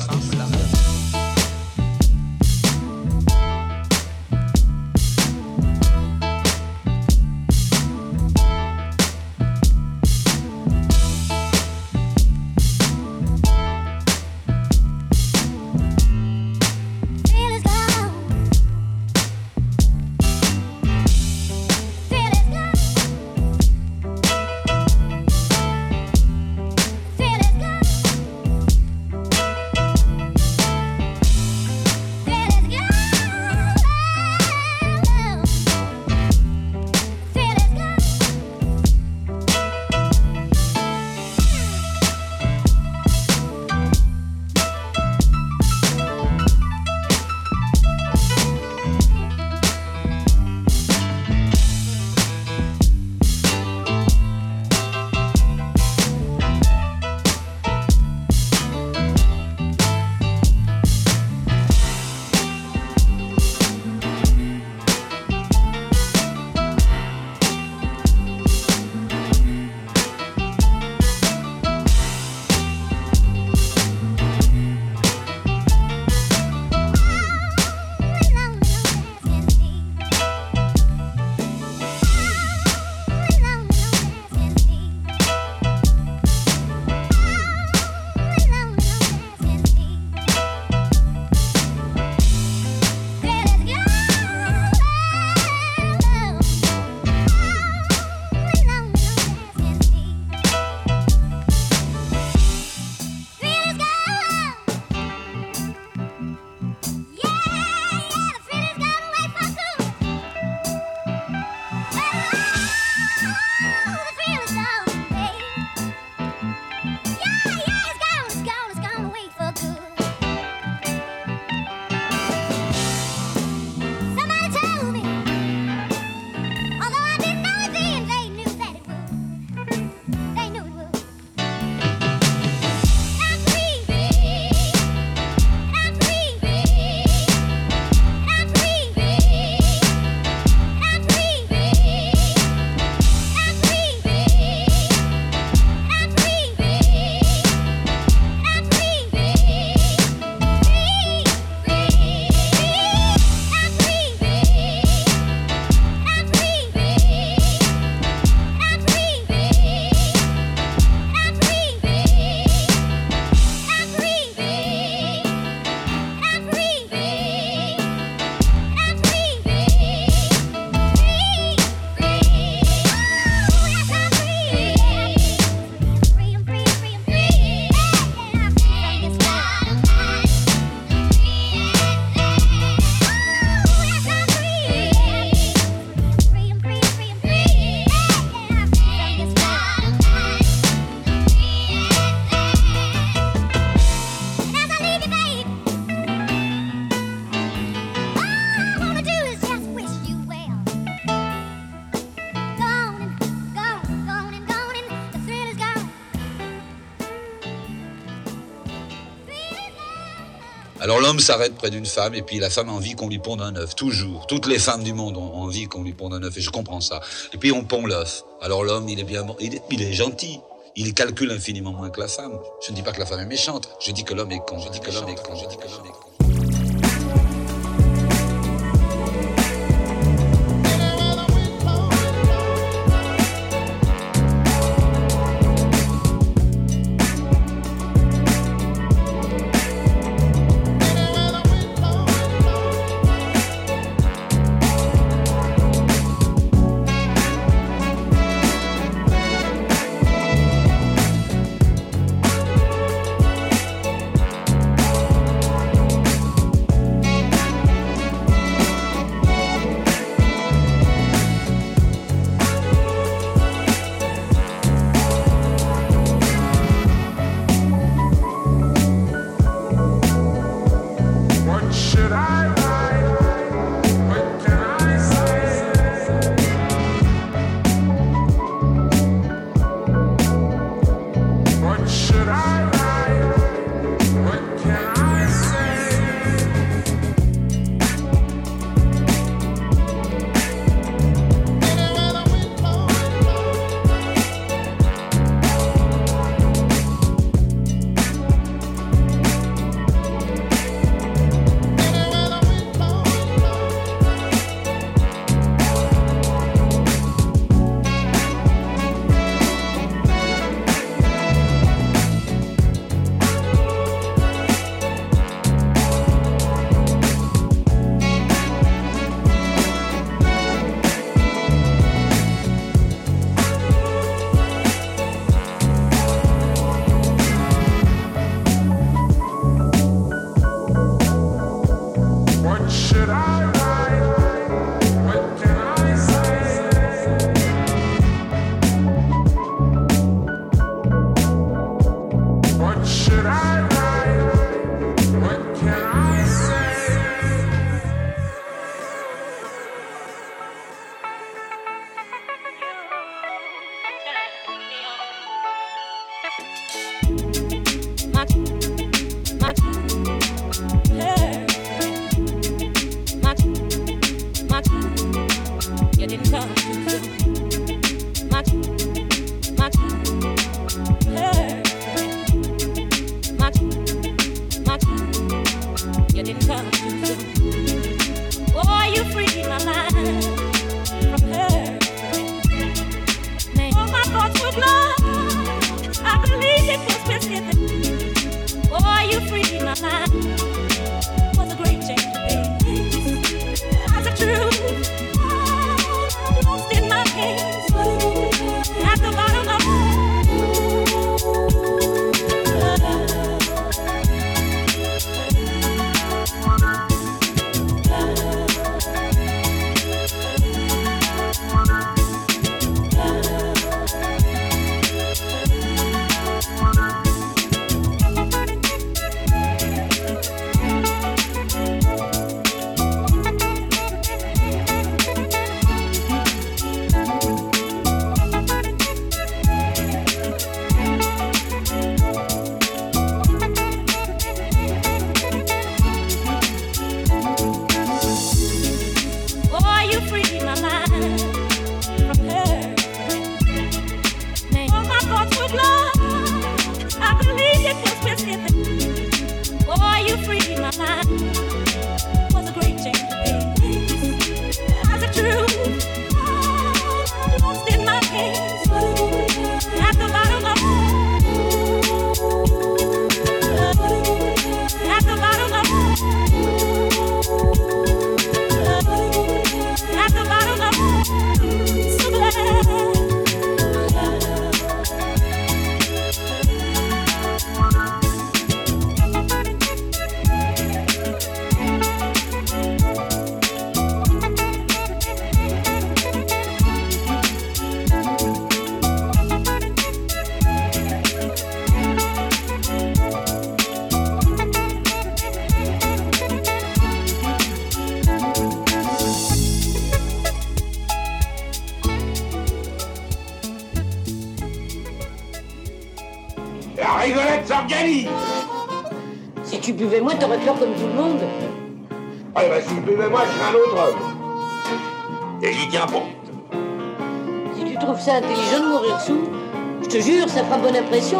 L'homme 211.11 211.19
s'arrête 211.19 211.55
près 211.55 211.69
d'une 211.69 211.85
femme 211.85 212.15
et 212.15 212.21
puis 212.21 212.39
la 212.39 212.49
femme 212.49 212.69
a 212.69 212.71
envie 212.71 212.93
qu'on 212.93 213.09
lui 213.09 213.19
ponde 213.19 213.41
un 213.41 213.53
œuf, 213.57 213.75
toujours. 213.75 214.27
Toutes 214.27 214.47
les 214.47 214.59
femmes 214.59 214.81
du 214.81 214.93
monde 214.93 215.17
ont 215.17 215.33
envie 215.33 215.65
qu'on 215.65 215.83
lui 215.83 215.91
ponde 215.91 216.13
un 216.13 216.23
œuf 216.23 216.37
et 216.37 216.39
je 216.39 216.49
comprends 216.49 216.79
ça. 216.79 217.01
Et 217.33 217.37
puis 217.37 217.51
on 217.51 217.65
pond 217.65 217.85
l'œuf. 217.85 218.23
Alors 218.39 218.63
l'homme, 218.63 218.87
il 218.87 218.97
est 218.97 219.03
bien, 219.03 219.25
il 219.41 219.55
est, 219.55 219.61
il 219.69 219.81
est 219.81 219.91
gentil. 219.91 220.39
Il 220.77 220.93
calcule 220.93 221.31
infiniment 221.31 221.73
moins 221.73 221.89
que 221.89 221.99
la 221.99 222.07
femme. 222.07 222.39
Je 222.65 222.71
ne 222.71 222.77
dis 222.77 222.81
pas 222.81 222.93
que 222.93 222.99
la 223.01 223.05
femme 223.05 223.19
est 223.19 223.25
méchante. 223.25 223.67
Je 223.81 223.91
dis 223.91 224.05
que 224.05 224.13
l'homme 224.13 224.31
est 224.31 224.39
con. 224.39 224.57
Je 224.59 224.69
dis 224.69 224.79
que 224.79 224.89
l'homme 224.89 225.09
est 225.09 225.21
con. 225.21 225.35
Je 225.35 225.49
dis 225.49 225.57
que 225.57 225.63
l'homme 225.63 225.85
est 225.85 225.89
con. 225.89 226.10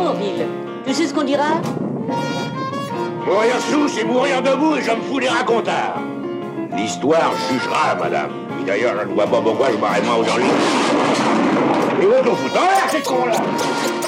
En 0.07 0.13
ville. 0.13 0.45
Tu 0.85 0.93
sais 0.93 1.07
ce 1.07 1.13
qu'on 1.13 1.23
dira 1.23 1.61
Mourir 3.25 3.55
sous, 3.69 3.87
c'est 3.87 4.03
mourir 4.03 4.41
debout 4.41 4.75
et 4.75 4.81
je 4.81 4.91
me 4.91 5.01
fous 5.01 5.19
des 5.19 5.29
racontars. 5.29 5.95
L'histoire 6.75 7.31
jugera, 7.49 7.95
madame. 7.95 8.31
Et 8.61 8.65
d'ailleurs, 8.65 8.95
je 9.01 9.07
ne 9.07 9.13
vois 9.13 9.27
pas 9.27 9.41
pourquoi 9.41 9.67
je 9.71 9.77
m'arrête 9.77 10.05
moi 10.05 10.17
aujourd'hui. 10.17 10.49
Et 12.01 12.05
où 12.05 12.23
qu'on 12.23 12.35
fout 12.35 12.51
en 12.57 12.61
l'air, 12.61 12.89
ces 12.89 13.01
cons-là 13.01 14.00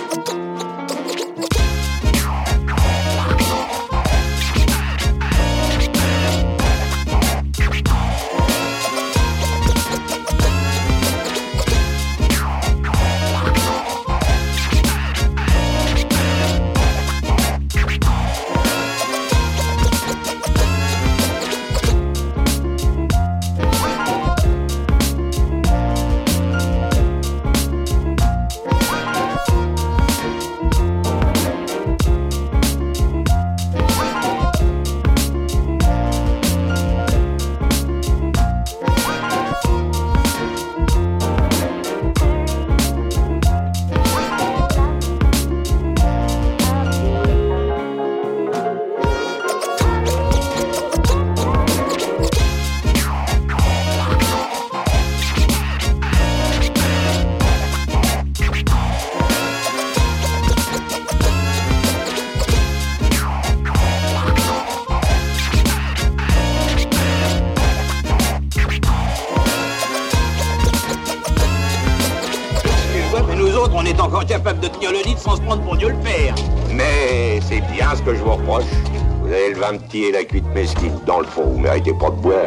vin 80.24 80.40
petit 80.40 80.40
et 80.40 80.40
la 80.40 80.42
cuite 80.42 80.54
mesquine. 80.54 81.00
Dans 81.06 81.20
le 81.20 81.26
fond, 81.26 81.44
vous 81.44 81.60
méritez 81.60 81.94
pas 81.94 82.10
de 82.10 82.16
boire. 82.16 82.43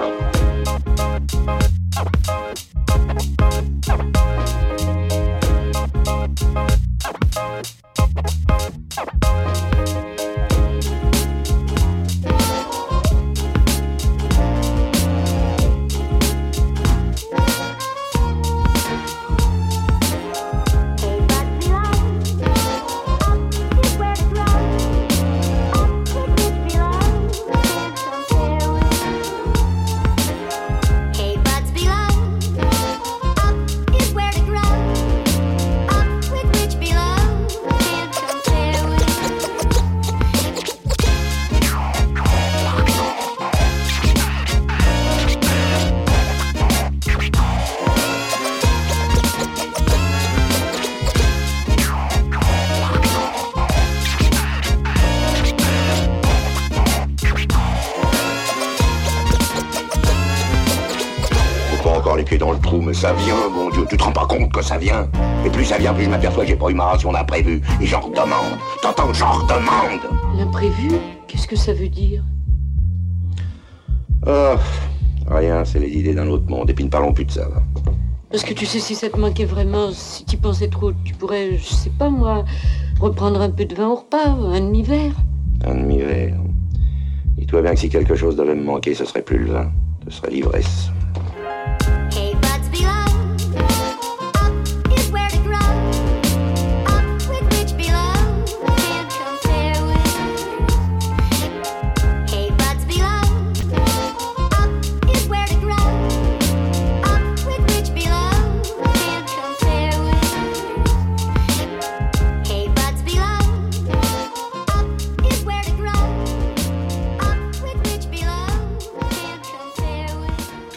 Pieds 62.27 62.39
dans 62.39 62.53
le 62.53 62.59
trou, 62.59 62.81
mais 62.81 62.93
ça 62.93 63.13
vient, 63.13 63.37
bon 63.55 63.71
Dieu. 63.71 63.87
Tu 63.89 63.97
te 63.97 64.03
rends 64.03 64.13
pas 64.13 64.27
compte 64.27 64.53
que 64.53 64.61
ça 64.61 64.79
vient 64.79 65.09
Et 65.45 65.51
plus 65.51 65.65
ça 65.65 65.79
vient, 65.79 65.95
plus 65.95 66.05
je 66.05 66.11
m'aperçois 66.11 66.43
que 66.43 66.49
j'ai 66.49 66.57
pas 66.57 66.69
eu 66.71 66.75
ma 66.75 66.87
ration 66.87 67.13
d'imprévu. 67.13 67.63
Et 67.81 67.87
j'en 67.87 68.01
redemande. 68.01 68.59
T'entends 68.83 69.07
que 69.07 69.15
j'en 69.15 69.31
redemande 69.31 70.01
L'imprévu 70.37 70.91
Qu'est-ce 71.29 71.47
que 71.47 71.55
ça 71.55 71.73
veut 71.73 71.89
dire? 71.89 72.25
Oh, 74.27 74.57
rien, 75.29 75.65
c'est 75.65 75.79
les 75.79 75.89
idées 75.89 76.15
d'un 76.15 76.27
autre 76.27 76.49
monde. 76.49 76.69
Et 76.69 76.75
puis 76.75 76.85
ne 76.85 76.91
parlons 76.91 77.13
plus 77.13 77.25
de 77.25 77.31
ça, 77.31 77.49
va. 77.49 77.63
Parce 78.29 78.43
que 78.43 78.55
tu 78.55 78.67
sais, 78.67 78.81
si 78.81 78.97
ça 78.97 79.09
te 79.09 79.19
manquait 79.19 79.45
vraiment, 79.45 79.93
si 79.93 80.25
tu 80.25 80.37
pensais 80.37 80.69
trop, 80.69 80.91
tu 81.05 81.15
pourrais, 81.15 81.57
je 81.59 81.75
sais 81.75 81.93
pas 81.97 82.11
moi, 82.11 82.45
reprendre 83.01 83.41
un 83.41 83.51
peu 83.51 83.65
de 83.65 83.75
vin 83.77 83.87
au 83.87 83.95
repas, 83.95 84.27
un 84.27 84.61
demi-verre. 84.61 85.13
Un 85.65 85.77
demi-verre. 85.77 86.35
Dis-toi 87.39 87.63
bien 87.63 87.75
que 87.75 87.81
si 87.81 87.89
quelque 87.89 88.17
chose 88.17 88.35
devait 88.35 88.57
me 88.57 88.65
manquer, 88.65 88.95
ce 88.95 89.05
serait 89.05 89.23
plus 89.23 89.39
le 89.39 89.53
vin. 89.53 89.71
Ce 90.09 90.17
serait 90.17 90.31
l'ivresse. 90.31 90.91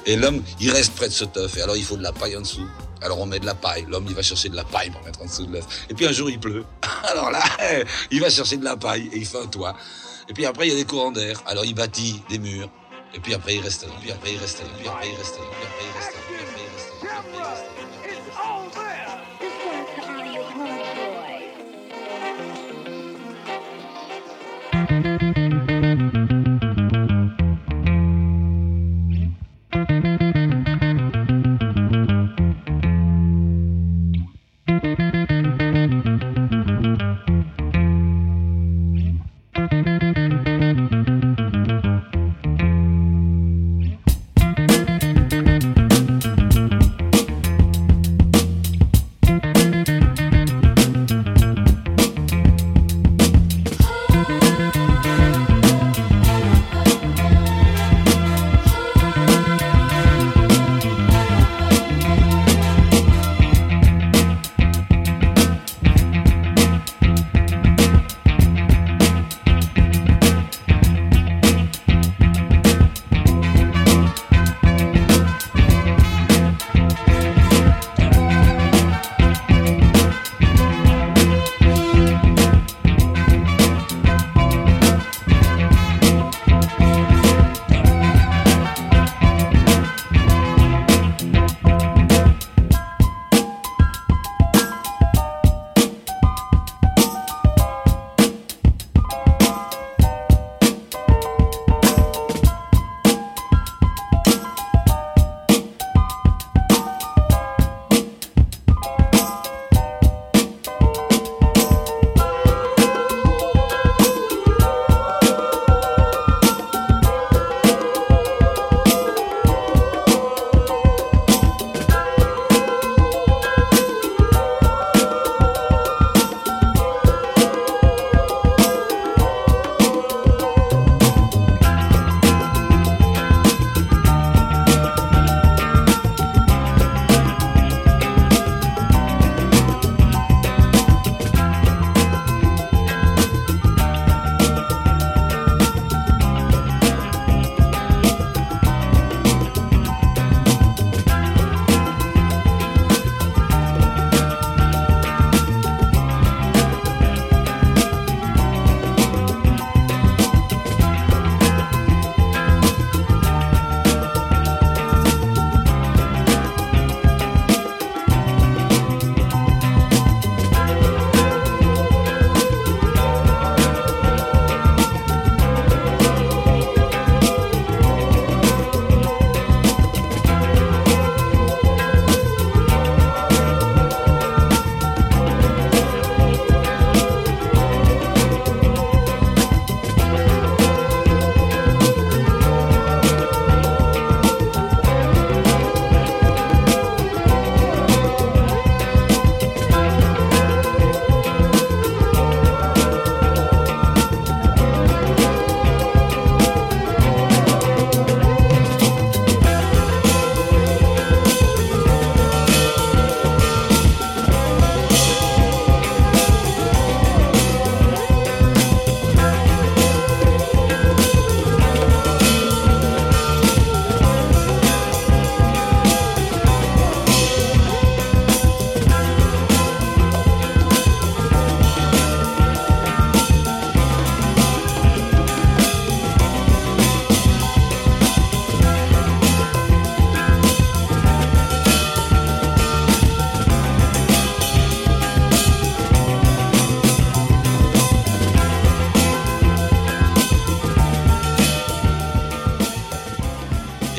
Et 0.10 0.16
l'homme, 0.16 0.42
il 0.60 0.72
reste 0.72 0.96
près 0.96 1.08
de 1.08 1.14
ce 1.14 1.24
teuf. 1.24 1.56
Et 1.58 1.62
alors, 1.62 1.78
il 1.78 1.84
faut 1.84 1.96
de 1.96 2.02
la 2.02 2.12
paille 2.12 2.36
en 2.36 2.42
dessous. 2.42 2.68
Alors 3.00 3.20
on 3.20 3.28
met 3.28 3.40
de 3.40 3.46
la 3.46 3.54
paille. 3.54 3.86
L'homme, 3.88 4.08
il 4.10 4.16
va 4.16 4.24
chercher 4.24 4.50
de 4.50 4.56
la 4.56 4.64
paille 4.64 4.90
pour 4.90 5.04
mettre 5.04 5.22
en 5.22 5.26
dessous 5.26 5.46
de 5.46 5.54
l'œuf. 5.54 5.86
Et 5.88 5.94
puis 5.94 6.08
un 6.08 6.12
jour, 6.12 6.32
il 6.32 6.40
pleut. 6.40 6.66
Alors 7.04 7.30
là, 7.30 7.44
il 8.10 8.20
va 8.20 8.32
chercher 8.32 8.58
de 8.58 8.66
la 8.66 8.76
paille 8.76 9.08
et 9.14 9.18
il 9.18 9.26
fait 9.28 9.38
un 9.38 9.46
toit. 9.46 9.76
Et 10.28 10.34
puis 10.34 10.48
après, 10.48 10.68
il 10.68 10.72
y 10.72 10.74
a 10.74 10.78
des 10.78 10.86
courants 10.86 11.12
d'air. 11.12 11.44
Alors 11.46 11.64
il 11.64 11.76
bâtit 11.76 12.24
des 12.28 12.40
murs. 12.40 12.72
Et 13.14 13.20
puis 13.20 13.36
après, 13.36 13.54
il 13.56 13.62
reste 13.62 13.84
là. 13.84 13.90
Puis 14.02 14.12
après, 14.12 14.34
il 14.34 14.40
reste 14.40 14.64
après, 14.84 15.10
il 15.10 15.16
reste 15.16 15.36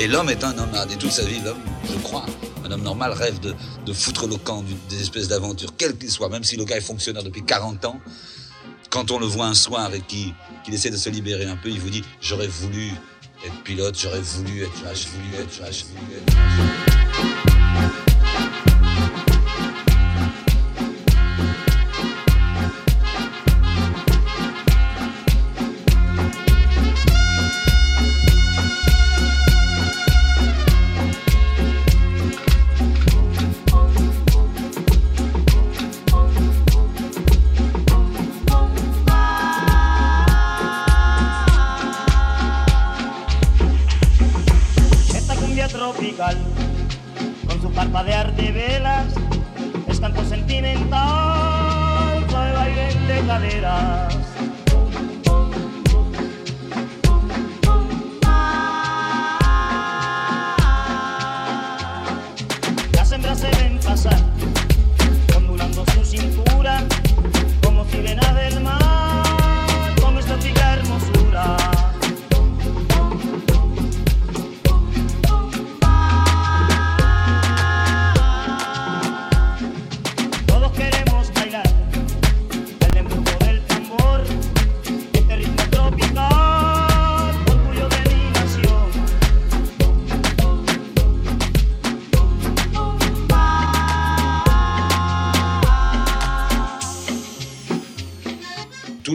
Et 0.01 0.09
l'homme 0.09 0.31
est 0.31 0.43
un 0.45 0.55
nomade. 0.55 0.91
Et 0.91 0.97
toute 0.97 1.11
sa 1.11 1.25
vie, 1.27 1.41
l'homme, 1.45 1.61
je 1.85 1.99
crois, 1.99 2.25
un 2.65 2.71
homme 2.71 2.83
normal 2.83 3.13
rêve 3.13 3.39
de, 3.39 3.93
foutre 3.93 4.27
le 4.27 4.37
camp 4.37 4.65
des 4.89 4.99
espèces 4.99 5.29
d'aventures, 5.29 5.75
quel 5.77 5.95
qu'il 5.99 6.11
soit, 6.11 6.31
même 6.31 6.43
si 6.43 6.57
le 6.57 6.65
gars 6.65 6.79
est 6.79 6.81
fonctionnaire 6.81 7.23
depuis 7.23 7.45
40 7.45 7.85
ans. 7.85 8.01
Quand 8.89 9.11
on 9.11 9.19
le 9.19 9.27
voit 9.27 9.45
un 9.45 9.55
soir 9.55 9.93
et 9.93 10.01
qu'il 10.01 10.35
essaie 10.73 10.89
de 10.89 10.97
se 10.97 11.11
libérer 11.11 11.45
un 11.45 11.57
peu, 11.57 11.69
il 11.69 11.81
vous 11.81 11.91
dit 11.91 12.03
J'aurais 12.23 12.49
voulu 12.49 12.93
être 13.45 13.63
pilote, 13.63 13.95
j'aurais 14.01 14.21
voulu 14.21 14.63
être 14.63 14.83
vache, 14.83 15.07
voulu 15.07 15.43
être 15.43 15.61
vache, 15.61 15.85
voulu 15.85 16.17
être 16.17 17.00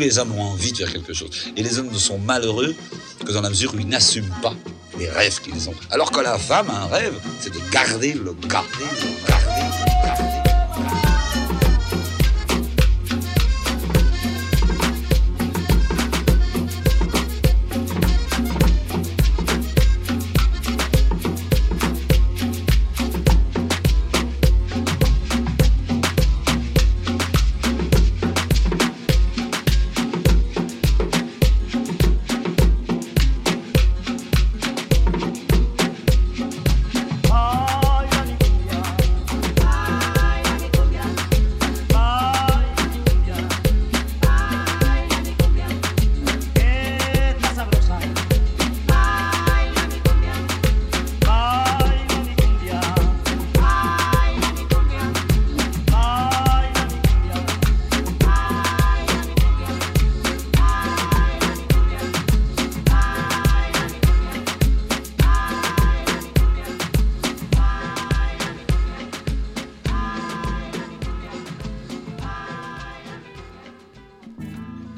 les 0.06 0.20
hommes 0.20 0.38
ont 0.38 0.44
envie 0.44 0.72
de 0.72 0.78
faire 0.78 0.92
quelque 0.92 1.14
chose. 1.14 1.32
Et 1.58 1.64
les 1.64 1.80
hommes 1.80 1.90
ne 1.92 1.98
sont 1.98 2.20
malheureux 2.20 2.76
que 3.26 3.32
dans 3.32 3.42
la 3.42 3.50
mesure 3.50 3.74
où 3.74 3.80
ils 3.80 3.88
n'assument 3.88 4.36
pas 4.42 4.54
les 5.00 5.10
rêves 5.10 5.42
qu'ils 5.42 5.68
ont. 5.68 5.74
Alors 5.90 6.12
que 6.12 6.20
la 6.22 6.38
femme 6.38 6.70
a 6.70 6.84
un 6.84 6.86
rêve, 6.86 7.16
c'est 7.42 7.52
de 7.52 7.60
garder 7.72 8.14
le 8.14 8.34
garder, 8.48 8.86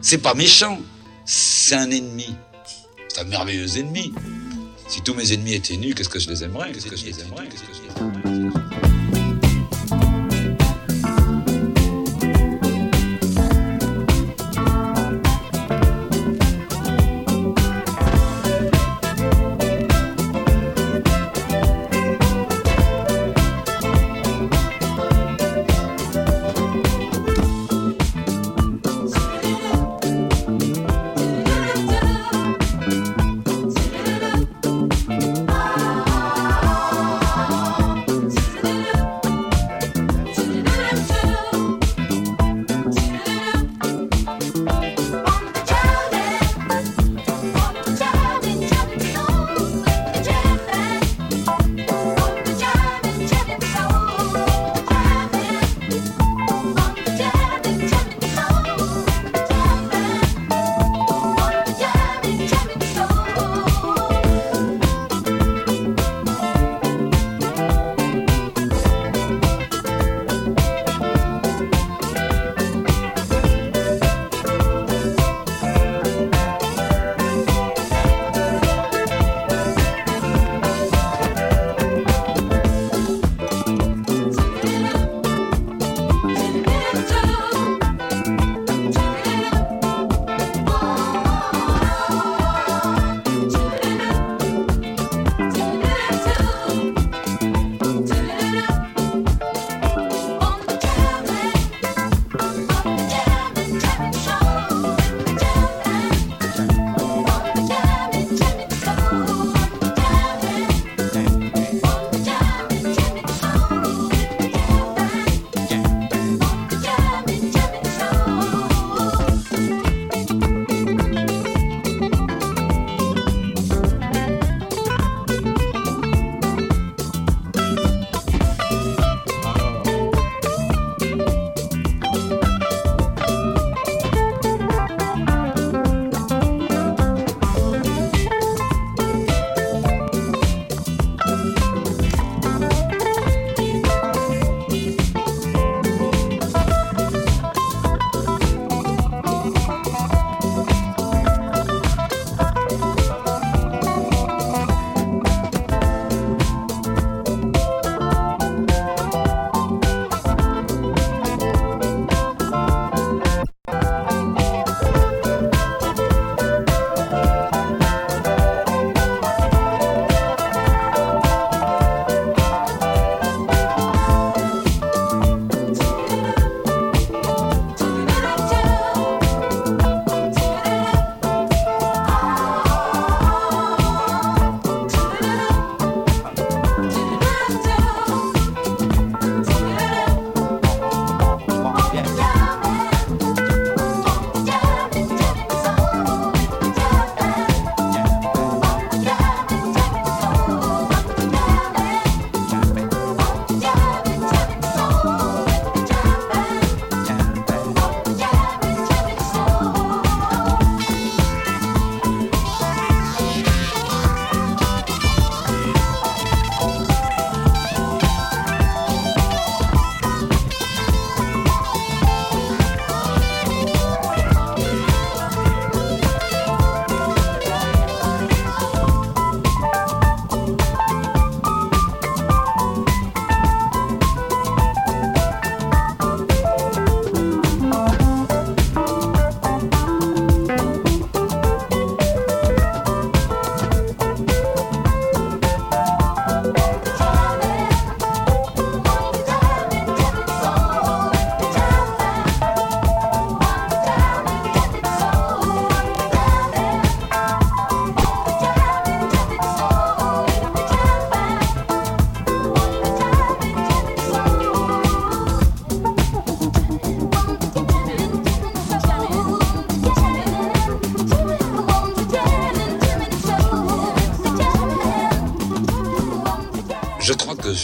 C'est 0.09 0.19
pas 0.19 0.33
méchant, 0.35 0.79
c'est 1.25 1.75
un 1.75 1.91
ennemi. 1.91 2.33
C'est 3.09 3.19
un 3.19 3.23
merveilleux 3.25 3.77
ennemi. 3.77 4.13
Si 4.87 5.01
tous 5.01 5.13
mes 5.13 5.33
ennemis 5.33 5.55
étaient 5.55 5.75
nus, 5.75 5.93
qu'est-ce 5.95 6.07
que 6.07 6.17
je 6.17 6.29
les 6.29 6.45
aimerais? 6.45 6.71
Qu'est-ce 6.71 6.85
que 6.87 6.95
je 6.95 7.07
les 7.07 7.19
aimerais? 7.19 7.49
Que 7.49 7.57
je 7.57 7.63
les 7.65 8.23
aimerais? 8.23 8.36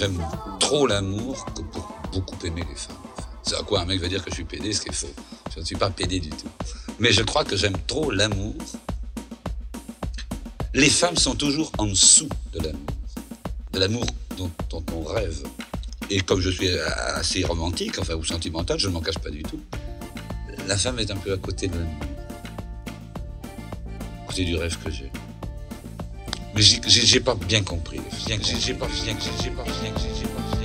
J'aime 0.03 0.21
trop 0.59 0.85
l'amour 0.85 1.45
que 1.55 1.61
pour 1.61 1.97
beaucoup 2.11 2.35
aimer 2.45 2.63
les 2.69 2.75
femmes. 2.75 2.97
C'est 3.41 3.55
à 3.55 3.63
quoi 3.63 3.81
un 3.81 3.85
mec 3.85 4.01
va 4.01 4.09
dire 4.09 4.21
que 4.21 4.29
je 4.29 4.35
suis 4.35 4.43
pédé, 4.43 4.73
ce 4.73 4.81
qui 4.81 4.89
est 4.89 4.93
faux. 4.93 5.13
Je 5.53 5.61
ne 5.61 5.65
suis 5.65 5.77
pas 5.77 5.89
pédé 5.89 6.19
du 6.19 6.29
tout. 6.29 6.49
Mais 6.99 7.13
je 7.13 7.23
crois 7.23 7.45
que 7.45 7.55
j'aime 7.55 7.77
trop 7.87 8.11
l'amour. 8.11 8.53
Les 10.73 10.89
femmes 10.89 11.15
sont 11.15 11.35
toujours 11.35 11.71
en 11.77 11.85
dessous 11.85 12.27
de 12.51 12.59
l'amour. 12.59 12.81
De 13.71 13.79
l'amour 13.79 14.05
dont, 14.37 14.51
dont 14.69 14.83
on 14.93 15.03
rêve. 15.03 15.41
Et 16.09 16.19
comme 16.19 16.41
je 16.41 16.49
suis 16.49 16.67
assez 16.67 17.45
romantique, 17.45 17.97
enfin, 17.97 18.15
ou 18.15 18.25
sentimental, 18.25 18.77
je 18.79 18.89
ne 18.89 18.93
m'en 18.93 19.01
cache 19.01 19.19
pas 19.19 19.29
du 19.29 19.43
tout. 19.43 19.61
La 20.67 20.77
femme 20.77 20.99
est 20.99 21.11
un 21.11 21.17
peu 21.17 21.31
à 21.31 21.37
côté 21.37 21.67
de 21.67 21.77
l'amour. 21.77 21.95
À 24.23 24.27
côté 24.27 24.43
du 24.43 24.57
rêve 24.57 24.77
que 24.83 24.91
j'ai. 24.91 25.12
Mais 26.55 26.61
j'ai- 26.61 27.19
pas 27.19 27.35
bien 27.35 27.63
compris. 27.63 27.99
J'ai 28.27 28.73
pas 28.73 28.87
bien 29.03 29.15
j'ai 30.59 30.62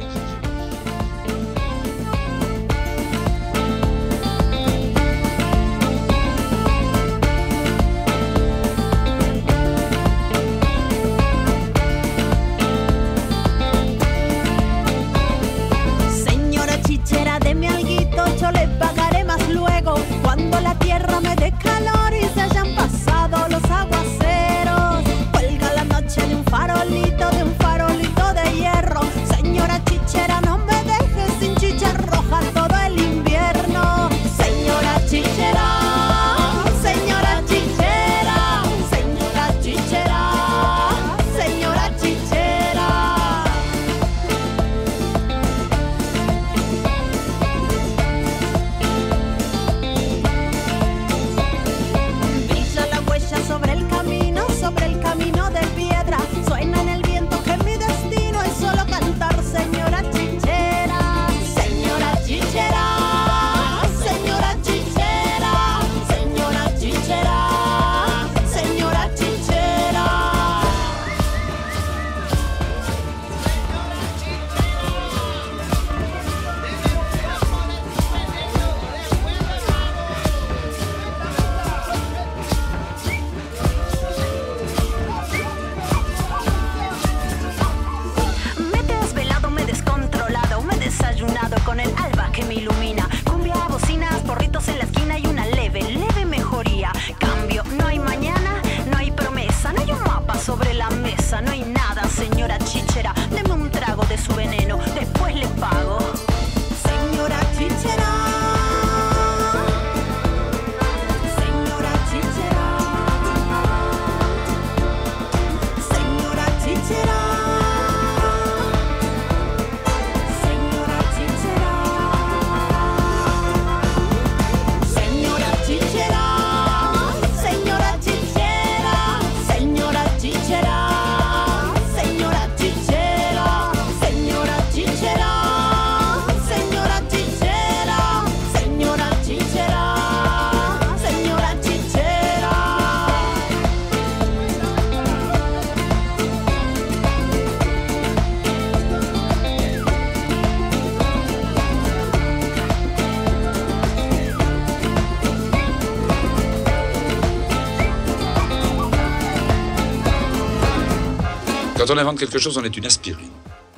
Quand 161.89 161.95
on 161.95 161.99
invente 161.99 162.19
quelque 162.19 162.39
chose, 162.39 162.59
on 162.59 162.65
est 162.65 162.77
une 162.77 162.85
aspirine. 162.85 163.31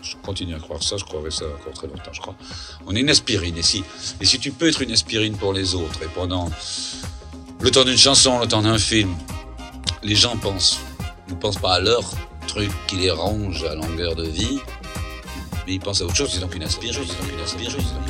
Je 0.03 0.17
continue 0.17 0.57
à 0.57 0.59
croire 0.59 0.83
ça, 0.83 0.97
je 0.97 1.05
croirais 1.05 1.31
ça 1.31 1.45
encore 1.45 1.75
très 1.75 1.87
longtemps, 1.87 2.13
je 2.13 2.21
crois. 2.21 2.35
On 2.89 2.97
est 2.97 3.01
une 3.01 3.09
aspirine. 3.09 3.57
Et 3.57 3.63
si, 3.63 3.85
et 4.21 4.25
si 4.25 4.41
tu 4.41 4.51
peux 4.51 4.69
être 4.69 4.83
une 4.83 4.91
aspirine 4.91 5.37
pour 5.37 5.53
les 5.53 5.77
autres, 5.77 6.03
et 6.03 6.09
pendant 6.13 6.51
le 7.61 7.71
temps 7.71 7.85
d'une 7.85 7.97
chanson, 7.97 8.41
le 8.41 8.49
temps 8.49 8.63
d'un 8.63 8.79
film, 8.79 9.15
les 10.03 10.17
gens 10.17 10.37
pensent, 10.37 10.81
ne 11.29 11.35
pensent 11.35 11.59
pas 11.59 11.75
à 11.75 11.79
leur 11.79 12.03
truc 12.49 12.73
qui 12.89 12.97
les 12.97 13.13
ronge 13.13 13.63
à 13.63 13.77
longueur 13.77 14.17
de 14.17 14.27
vie, 14.27 14.59
mais 15.69 15.75
ils 15.75 15.81
pensent 15.81 16.01
à 16.01 16.05
autre 16.05 16.17
chose, 16.17 16.31
c'est 16.33 16.41
donc 16.41 16.57
une 16.57 16.65
aspirine. 16.65 17.05
c'est 17.07 17.17
donc 17.17 17.33
une 17.33 17.41
aspirine, 17.45 17.71
c'est 17.71 17.95
donc 17.95 18.09
une 18.09 18.10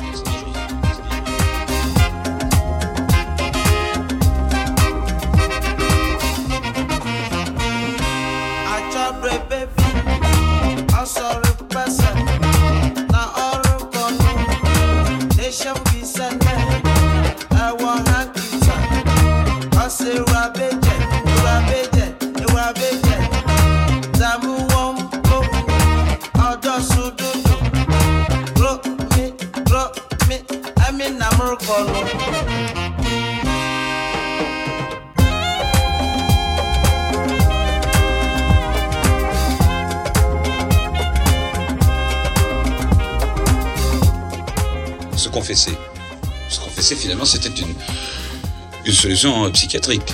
C'était 47.31 47.61
une, 48.85 48.93
solution 48.93 49.49
psychiatrique. 49.51 50.13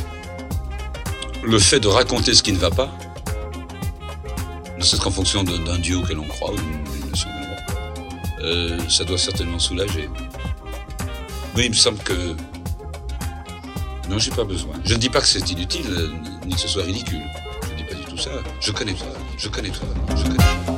Le 1.43 1.57
fait 1.57 1.79
de 1.79 1.87
raconter 1.87 2.33
ce 2.35 2.43
qui 2.43 2.51
ne 2.51 2.57
va 2.59 2.69
pas, 2.69 2.95
ne 4.77 4.83
serait-ce 4.83 5.01
qu'en 5.01 5.11
fonction 5.11 5.43
d'un 5.43 5.79
dieu 5.79 5.99
que 6.01 6.13
l'on 6.13 6.27
croit, 6.27 6.53
euh, 8.41 8.77
ça 8.87 9.03
doit 9.03 9.17
certainement 9.17 9.57
soulager. 9.57 10.09
Mais 11.55 11.65
il 11.65 11.69
me 11.71 11.75
semble 11.75 11.97
que. 11.99 12.35
Non, 14.09 14.19
j'ai 14.19 14.31
pas 14.31 14.43
besoin. 14.43 14.73
Je 14.85 14.93
ne 14.93 14.99
dis 14.99 15.09
pas 15.09 15.21
que 15.21 15.27
c'est 15.27 15.49
inutile, 15.49 15.87
euh, 15.89 16.11
ni 16.45 16.53
que 16.53 16.61
ce 16.61 16.67
soit 16.67 16.83
ridicule. 16.83 17.23
Je 17.63 17.71
ne 17.71 17.77
dis 17.77 17.83
pas 17.83 17.95
du 17.95 18.05
tout 18.05 18.17
ça. 18.17 18.29
Je 18.61 18.71
connais 18.71 18.93
toi, 18.93 19.07
je 19.37 19.49
connais 19.49 19.69
toi, 19.69 19.87
je 20.15 20.23
connais 20.23 20.37
toi. 20.37 20.76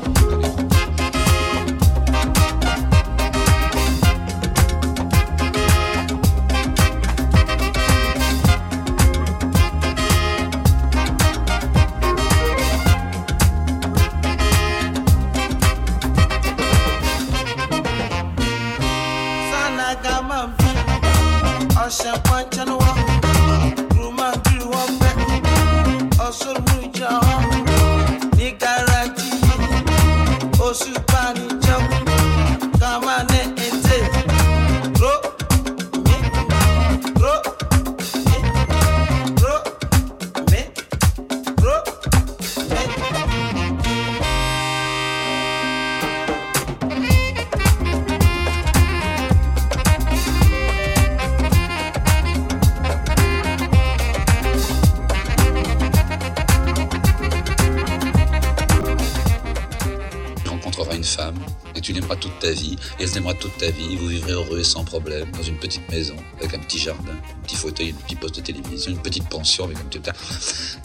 Ta 63.60 63.70
vie. 63.72 63.96
Vous 63.98 64.08
vivrez 64.08 64.32
heureux 64.32 64.60
et 64.60 64.64
sans 64.64 64.84
problème 64.84 65.30
dans 65.32 65.44
une 65.44 65.58
petite 65.58 65.88
maison 65.92 66.16
avec 66.40 66.54
un 66.54 66.60
petit 66.60 66.80
jardin, 66.80 67.12
un 67.12 67.42
petit 67.44 67.56
fauteuil, 67.56 67.92
un 67.98 68.02
petit 68.06 68.16
poste 68.16 68.36
de 68.38 68.42
télévision, 68.42 68.92
une 68.92 69.02
petite 69.02 69.28
pension 69.30 69.66
avec 69.66 69.78
un 69.78 69.82
petit. 69.82 70.00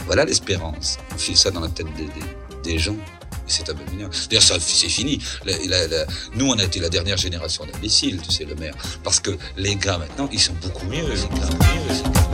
Voilà 0.06 0.24
l'espérance. 0.24 0.98
On 1.14 1.18
file 1.18 1.36
ça 1.36 1.50
dans 1.50 1.60
la 1.60 1.68
tête 1.68 1.86
des, 1.96 2.04
des- 2.04 2.72
des 2.72 2.78
gens. 2.78 2.96
Et 3.46 3.50
C'est 3.50 3.68
abominable. 3.68 4.14
D'ailleurs, 4.30 4.42
ça, 4.42 4.56
c'est 4.58 4.88
fini. 4.88 5.18
La- 5.44 5.58
la- 5.66 5.86
la- 5.86 6.06
nous, 6.34 6.46
on 6.46 6.58
a 6.58 6.64
été 6.64 6.80
la 6.80 6.88
dernière 6.88 7.18
génération 7.18 7.66
d'imbéciles, 7.66 8.20
tu 8.22 8.30
sais, 8.32 8.44
le 8.46 8.54
maire. 8.54 8.74
Parce 9.02 9.20
que 9.20 9.36
les 9.58 9.76
gars, 9.76 9.98
maintenant, 9.98 10.28
ils 10.32 10.40
sont 10.40 10.54
beaucoup 10.62 10.86
mieux. 10.86 11.02
Les 11.02 11.14
gars. 11.14 11.48
Mieux, 11.50 11.94
les 11.94 12.02
gars. 12.02 12.33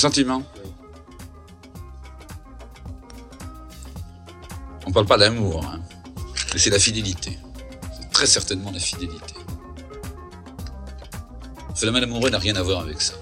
Sentiment 0.00 0.42
On 4.86 4.92
parle 4.92 5.06
pas 5.06 5.18
d'amour, 5.18 5.64
hein. 5.64 5.80
mais 6.52 6.58
c'est 6.58 6.70
la 6.70 6.78
fidélité. 6.78 7.38
C'est 7.96 8.10
très 8.10 8.26
certainement 8.26 8.72
la 8.72 8.80
fidélité. 8.80 9.34
Le 11.68 11.74
phénomène 11.76 12.04
amoureux 12.04 12.30
n'a 12.30 12.38
rien 12.38 12.56
à 12.56 12.62
voir 12.62 12.80
avec 12.80 13.00
ça. 13.00 13.14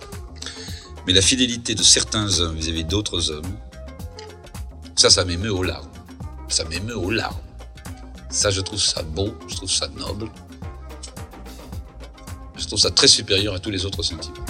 Mais 1.07 1.13
la 1.13 1.21
fidélité 1.21 1.75
de 1.75 1.83
certains 1.83 2.41
hommes 2.41 2.57
vis-à-vis 2.57 2.85
d'autres 2.85 3.31
hommes, 3.31 3.57
ça, 4.97 5.11
ça 5.11 5.25
m'émeut 5.25 5.53
aux 5.53 5.63
larmes. 5.63 5.91
Ça 6.49 6.65
m'émeut 6.65 6.97
aux 6.97 7.11
larmes. 7.11 7.37
Ça, 8.31 8.51
je 8.51 8.61
trouve 8.61 8.81
ça 8.81 9.03
beau, 9.03 9.35
je 9.49 9.57
trouve 9.57 9.71
ça 9.71 9.89
noble. 9.89 10.31
Je 12.57 12.67
trouve 12.67 12.79
ça 12.79 12.91
très 12.91 13.09
supérieur 13.09 13.55
à 13.55 13.59
tous 13.59 13.71
les 13.71 13.85
autres 13.85 14.03
sentiments. 14.03 14.47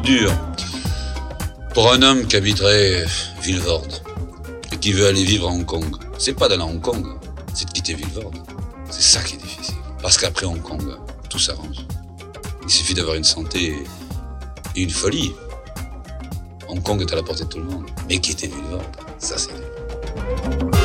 Dur 0.00 0.32
pour 1.74 1.92
un 1.92 2.02
homme 2.02 2.26
qui 2.26 2.36
habiterait 2.36 3.04
Villevorde 3.42 4.00
et 4.72 4.76
qui 4.76 4.92
veut 4.92 5.06
aller 5.06 5.24
vivre 5.24 5.48
à 5.48 5.52
Hong 5.52 5.64
Kong, 5.64 5.84
c'est 6.18 6.34
pas 6.34 6.48
d'aller 6.48 6.62
à 6.62 6.66
Hong 6.66 6.80
Kong, 6.80 7.04
c'est 7.52 7.66
de 7.66 7.72
quitter 7.72 7.94
Villevorde. 7.94 8.38
C'est 8.90 9.02
ça 9.02 9.20
qui 9.20 9.34
est 9.34 9.38
difficile. 9.38 9.74
Parce 10.00 10.16
qu'après 10.16 10.46
Hong 10.46 10.62
Kong, 10.62 10.96
tout 11.28 11.40
s'arrange. 11.40 11.84
Il 12.62 12.70
suffit 12.70 12.94
d'avoir 12.94 13.16
une 13.16 13.24
santé 13.24 13.76
et 14.76 14.80
une 14.80 14.90
folie. 14.90 15.32
Hong 16.68 16.82
Kong 16.82 17.00
est 17.02 17.12
à 17.12 17.16
la 17.16 17.22
portée 17.22 17.44
de 17.44 17.48
tout 17.48 17.58
le 17.58 17.64
monde. 17.64 17.86
Mais 18.08 18.18
qui 18.18 18.32
était 18.32 18.46
venu 18.46 18.62
le 18.62 18.76
vendre 18.76 18.90
Ça, 19.18 19.36
c'est. 19.36 19.50
Sana 19.50 20.83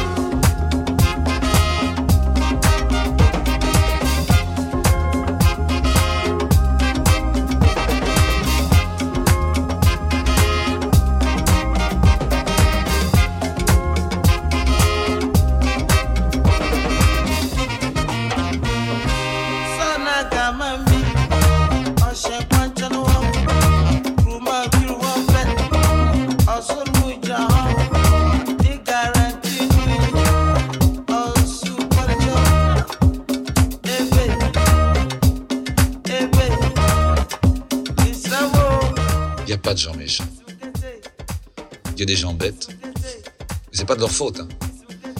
leur 43.99 44.11
faute. 44.11 44.39
hein. 44.39 44.47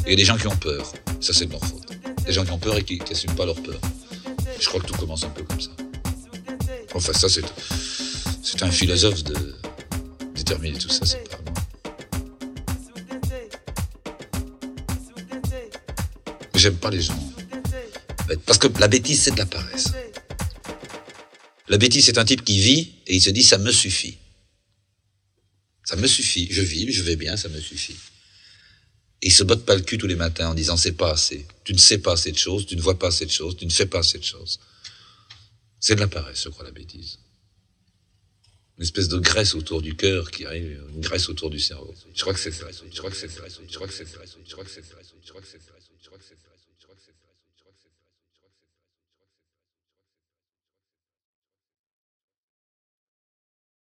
Il 0.05 0.11
y 0.11 0.13
a 0.13 0.15
des 0.15 0.25
gens 0.25 0.37
qui 0.37 0.47
ont 0.47 0.55
peur. 0.57 0.91
Ça, 1.21 1.33
c'est 1.33 1.45
de 1.45 1.51
leur 1.51 1.63
faute. 1.63 1.85
Des 2.25 2.33
gens 2.33 2.45
qui 2.45 2.51
ont 2.51 2.59
peur 2.59 2.77
et 2.77 2.83
qui 2.83 2.97
n'assument 2.97 3.35
pas 3.35 3.45
leur 3.45 3.61
peur. 3.61 3.79
Je 4.59 4.67
crois 4.67 4.81
que 4.81 4.87
tout 4.87 4.95
commence 4.95 5.23
un 5.23 5.29
peu 5.29 5.43
comme 5.43 5.61
ça. 5.61 5.71
Enfin, 6.93 7.13
ça, 7.13 7.29
c'est, 7.29 7.43
c'est 8.43 8.63
un 8.63 8.71
philosophe 8.71 9.23
de 9.23 9.55
déterminer 10.35 10.77
tout 10.77 10.89
ça, 10.89 11.05
J'aime 16.55 16.75
pas 16.75 16.89
les 16.89 17.01
gens. 17.01 17.17
Parce 18.45 18.57
que 18.57 18.67
la 18.79 18.87
bêtise, 18.89 19.21
c'est 19.21 19.31
de 19.31 19.37
la 19.37 19.45
paresse. 19.45 19.93
La 21.69 21.77
bêtise, 21.77 22.05
c'est 22.05 22.17
un 22.17 22.25
type 22.25 22.43
qui 22.43 22.59
vit 22.59 22.95
et 23.07 23.15
il 23.15 23.21
se 23.21 23.29
dit 23.29 23.43
ça 23.43 23.57
me 23.57 23.71
suffit. 23.71 24.17
Ça 25.85 25.95
me 25.95 26.05
suffit. 26.07 26.47
Je 26.51 26.61
vis, 26.61 26.91
je 26.91 27.03
vais 27.03 27.15
bien, 27.15 27.37
ça 27.37 27.47
me 27.47 27.59
suffit 27.61 27.95
ils 29.21 29.31
se 29.31 29.43
bottent 29.43 29.65
pas 29.65 29.75
le 29.75 29.81
cul 29.81 29.97
tous 29.97 30.07
les 30.07 30.15
matins 30.15 30.49
en 30.49 30.53
disant 30.53 30.77
c'est 30.77 30.93
pas 30.93 31.11
assez. 31.11 31.45
Tu 31.63 31.73
ne 31.73 31.77
sais 31.77 31.97
pas 31.97 32.15
cette 32.15 32.37
chose, 32.37 32.65
tu 32.65 32.75
ne 32.75 32.81
vois 32.81 32.97
pas 32.97 33.11
cette 33.11 33.31
chose, 33.31 33.57
tu 33.57 33.65
ne 33.65 33.71
fais 33.71 33.85
pas 33.85 34.03
cette 34.03 34.23
chose. 34.23 34.59
C'est 35.79 35.95
de 35.95 35.99
la 35.99 36.07
paresse, 36.07 36.43
je 36.43 36.49
crois, 36.49 36.65
la 36.65 36.71
bêtise. 36.71 37.19
Une 38.77 38.83
espèce 38.83 39.09
de 39.09 39.17
graisse 39.17 39.55
autour 39.55 39.81
du 39.81 39.95
cœur 39.95 40.31
qui 40.31 40.45
arrive, 40.45 40.81
une 40.95 41.01
graisse 41.01 41.27
autour 41.27 41.49
du 41.49 41.59
cerveau. 41.59 41.93
Je 42.15 42.21
crois 42.21 42.33
que 42.33 42.39
c'est 42.39 42.51
Je 42.51 42.97
crois 42.97 43.09
que 43.09 43.17
c'est 43.17 43.27
ça. 43.27 43.43
Je 43.67 43.75
crois 43.75 43.87
que 43.87 43.93
c'est 43.93 44.05
ça. 44.05 44.19
Je 44.47 44.53
crois 44.53 44.63
que 44.67 44.71
c'est 44.71 45.61
ça. 45.61 45.78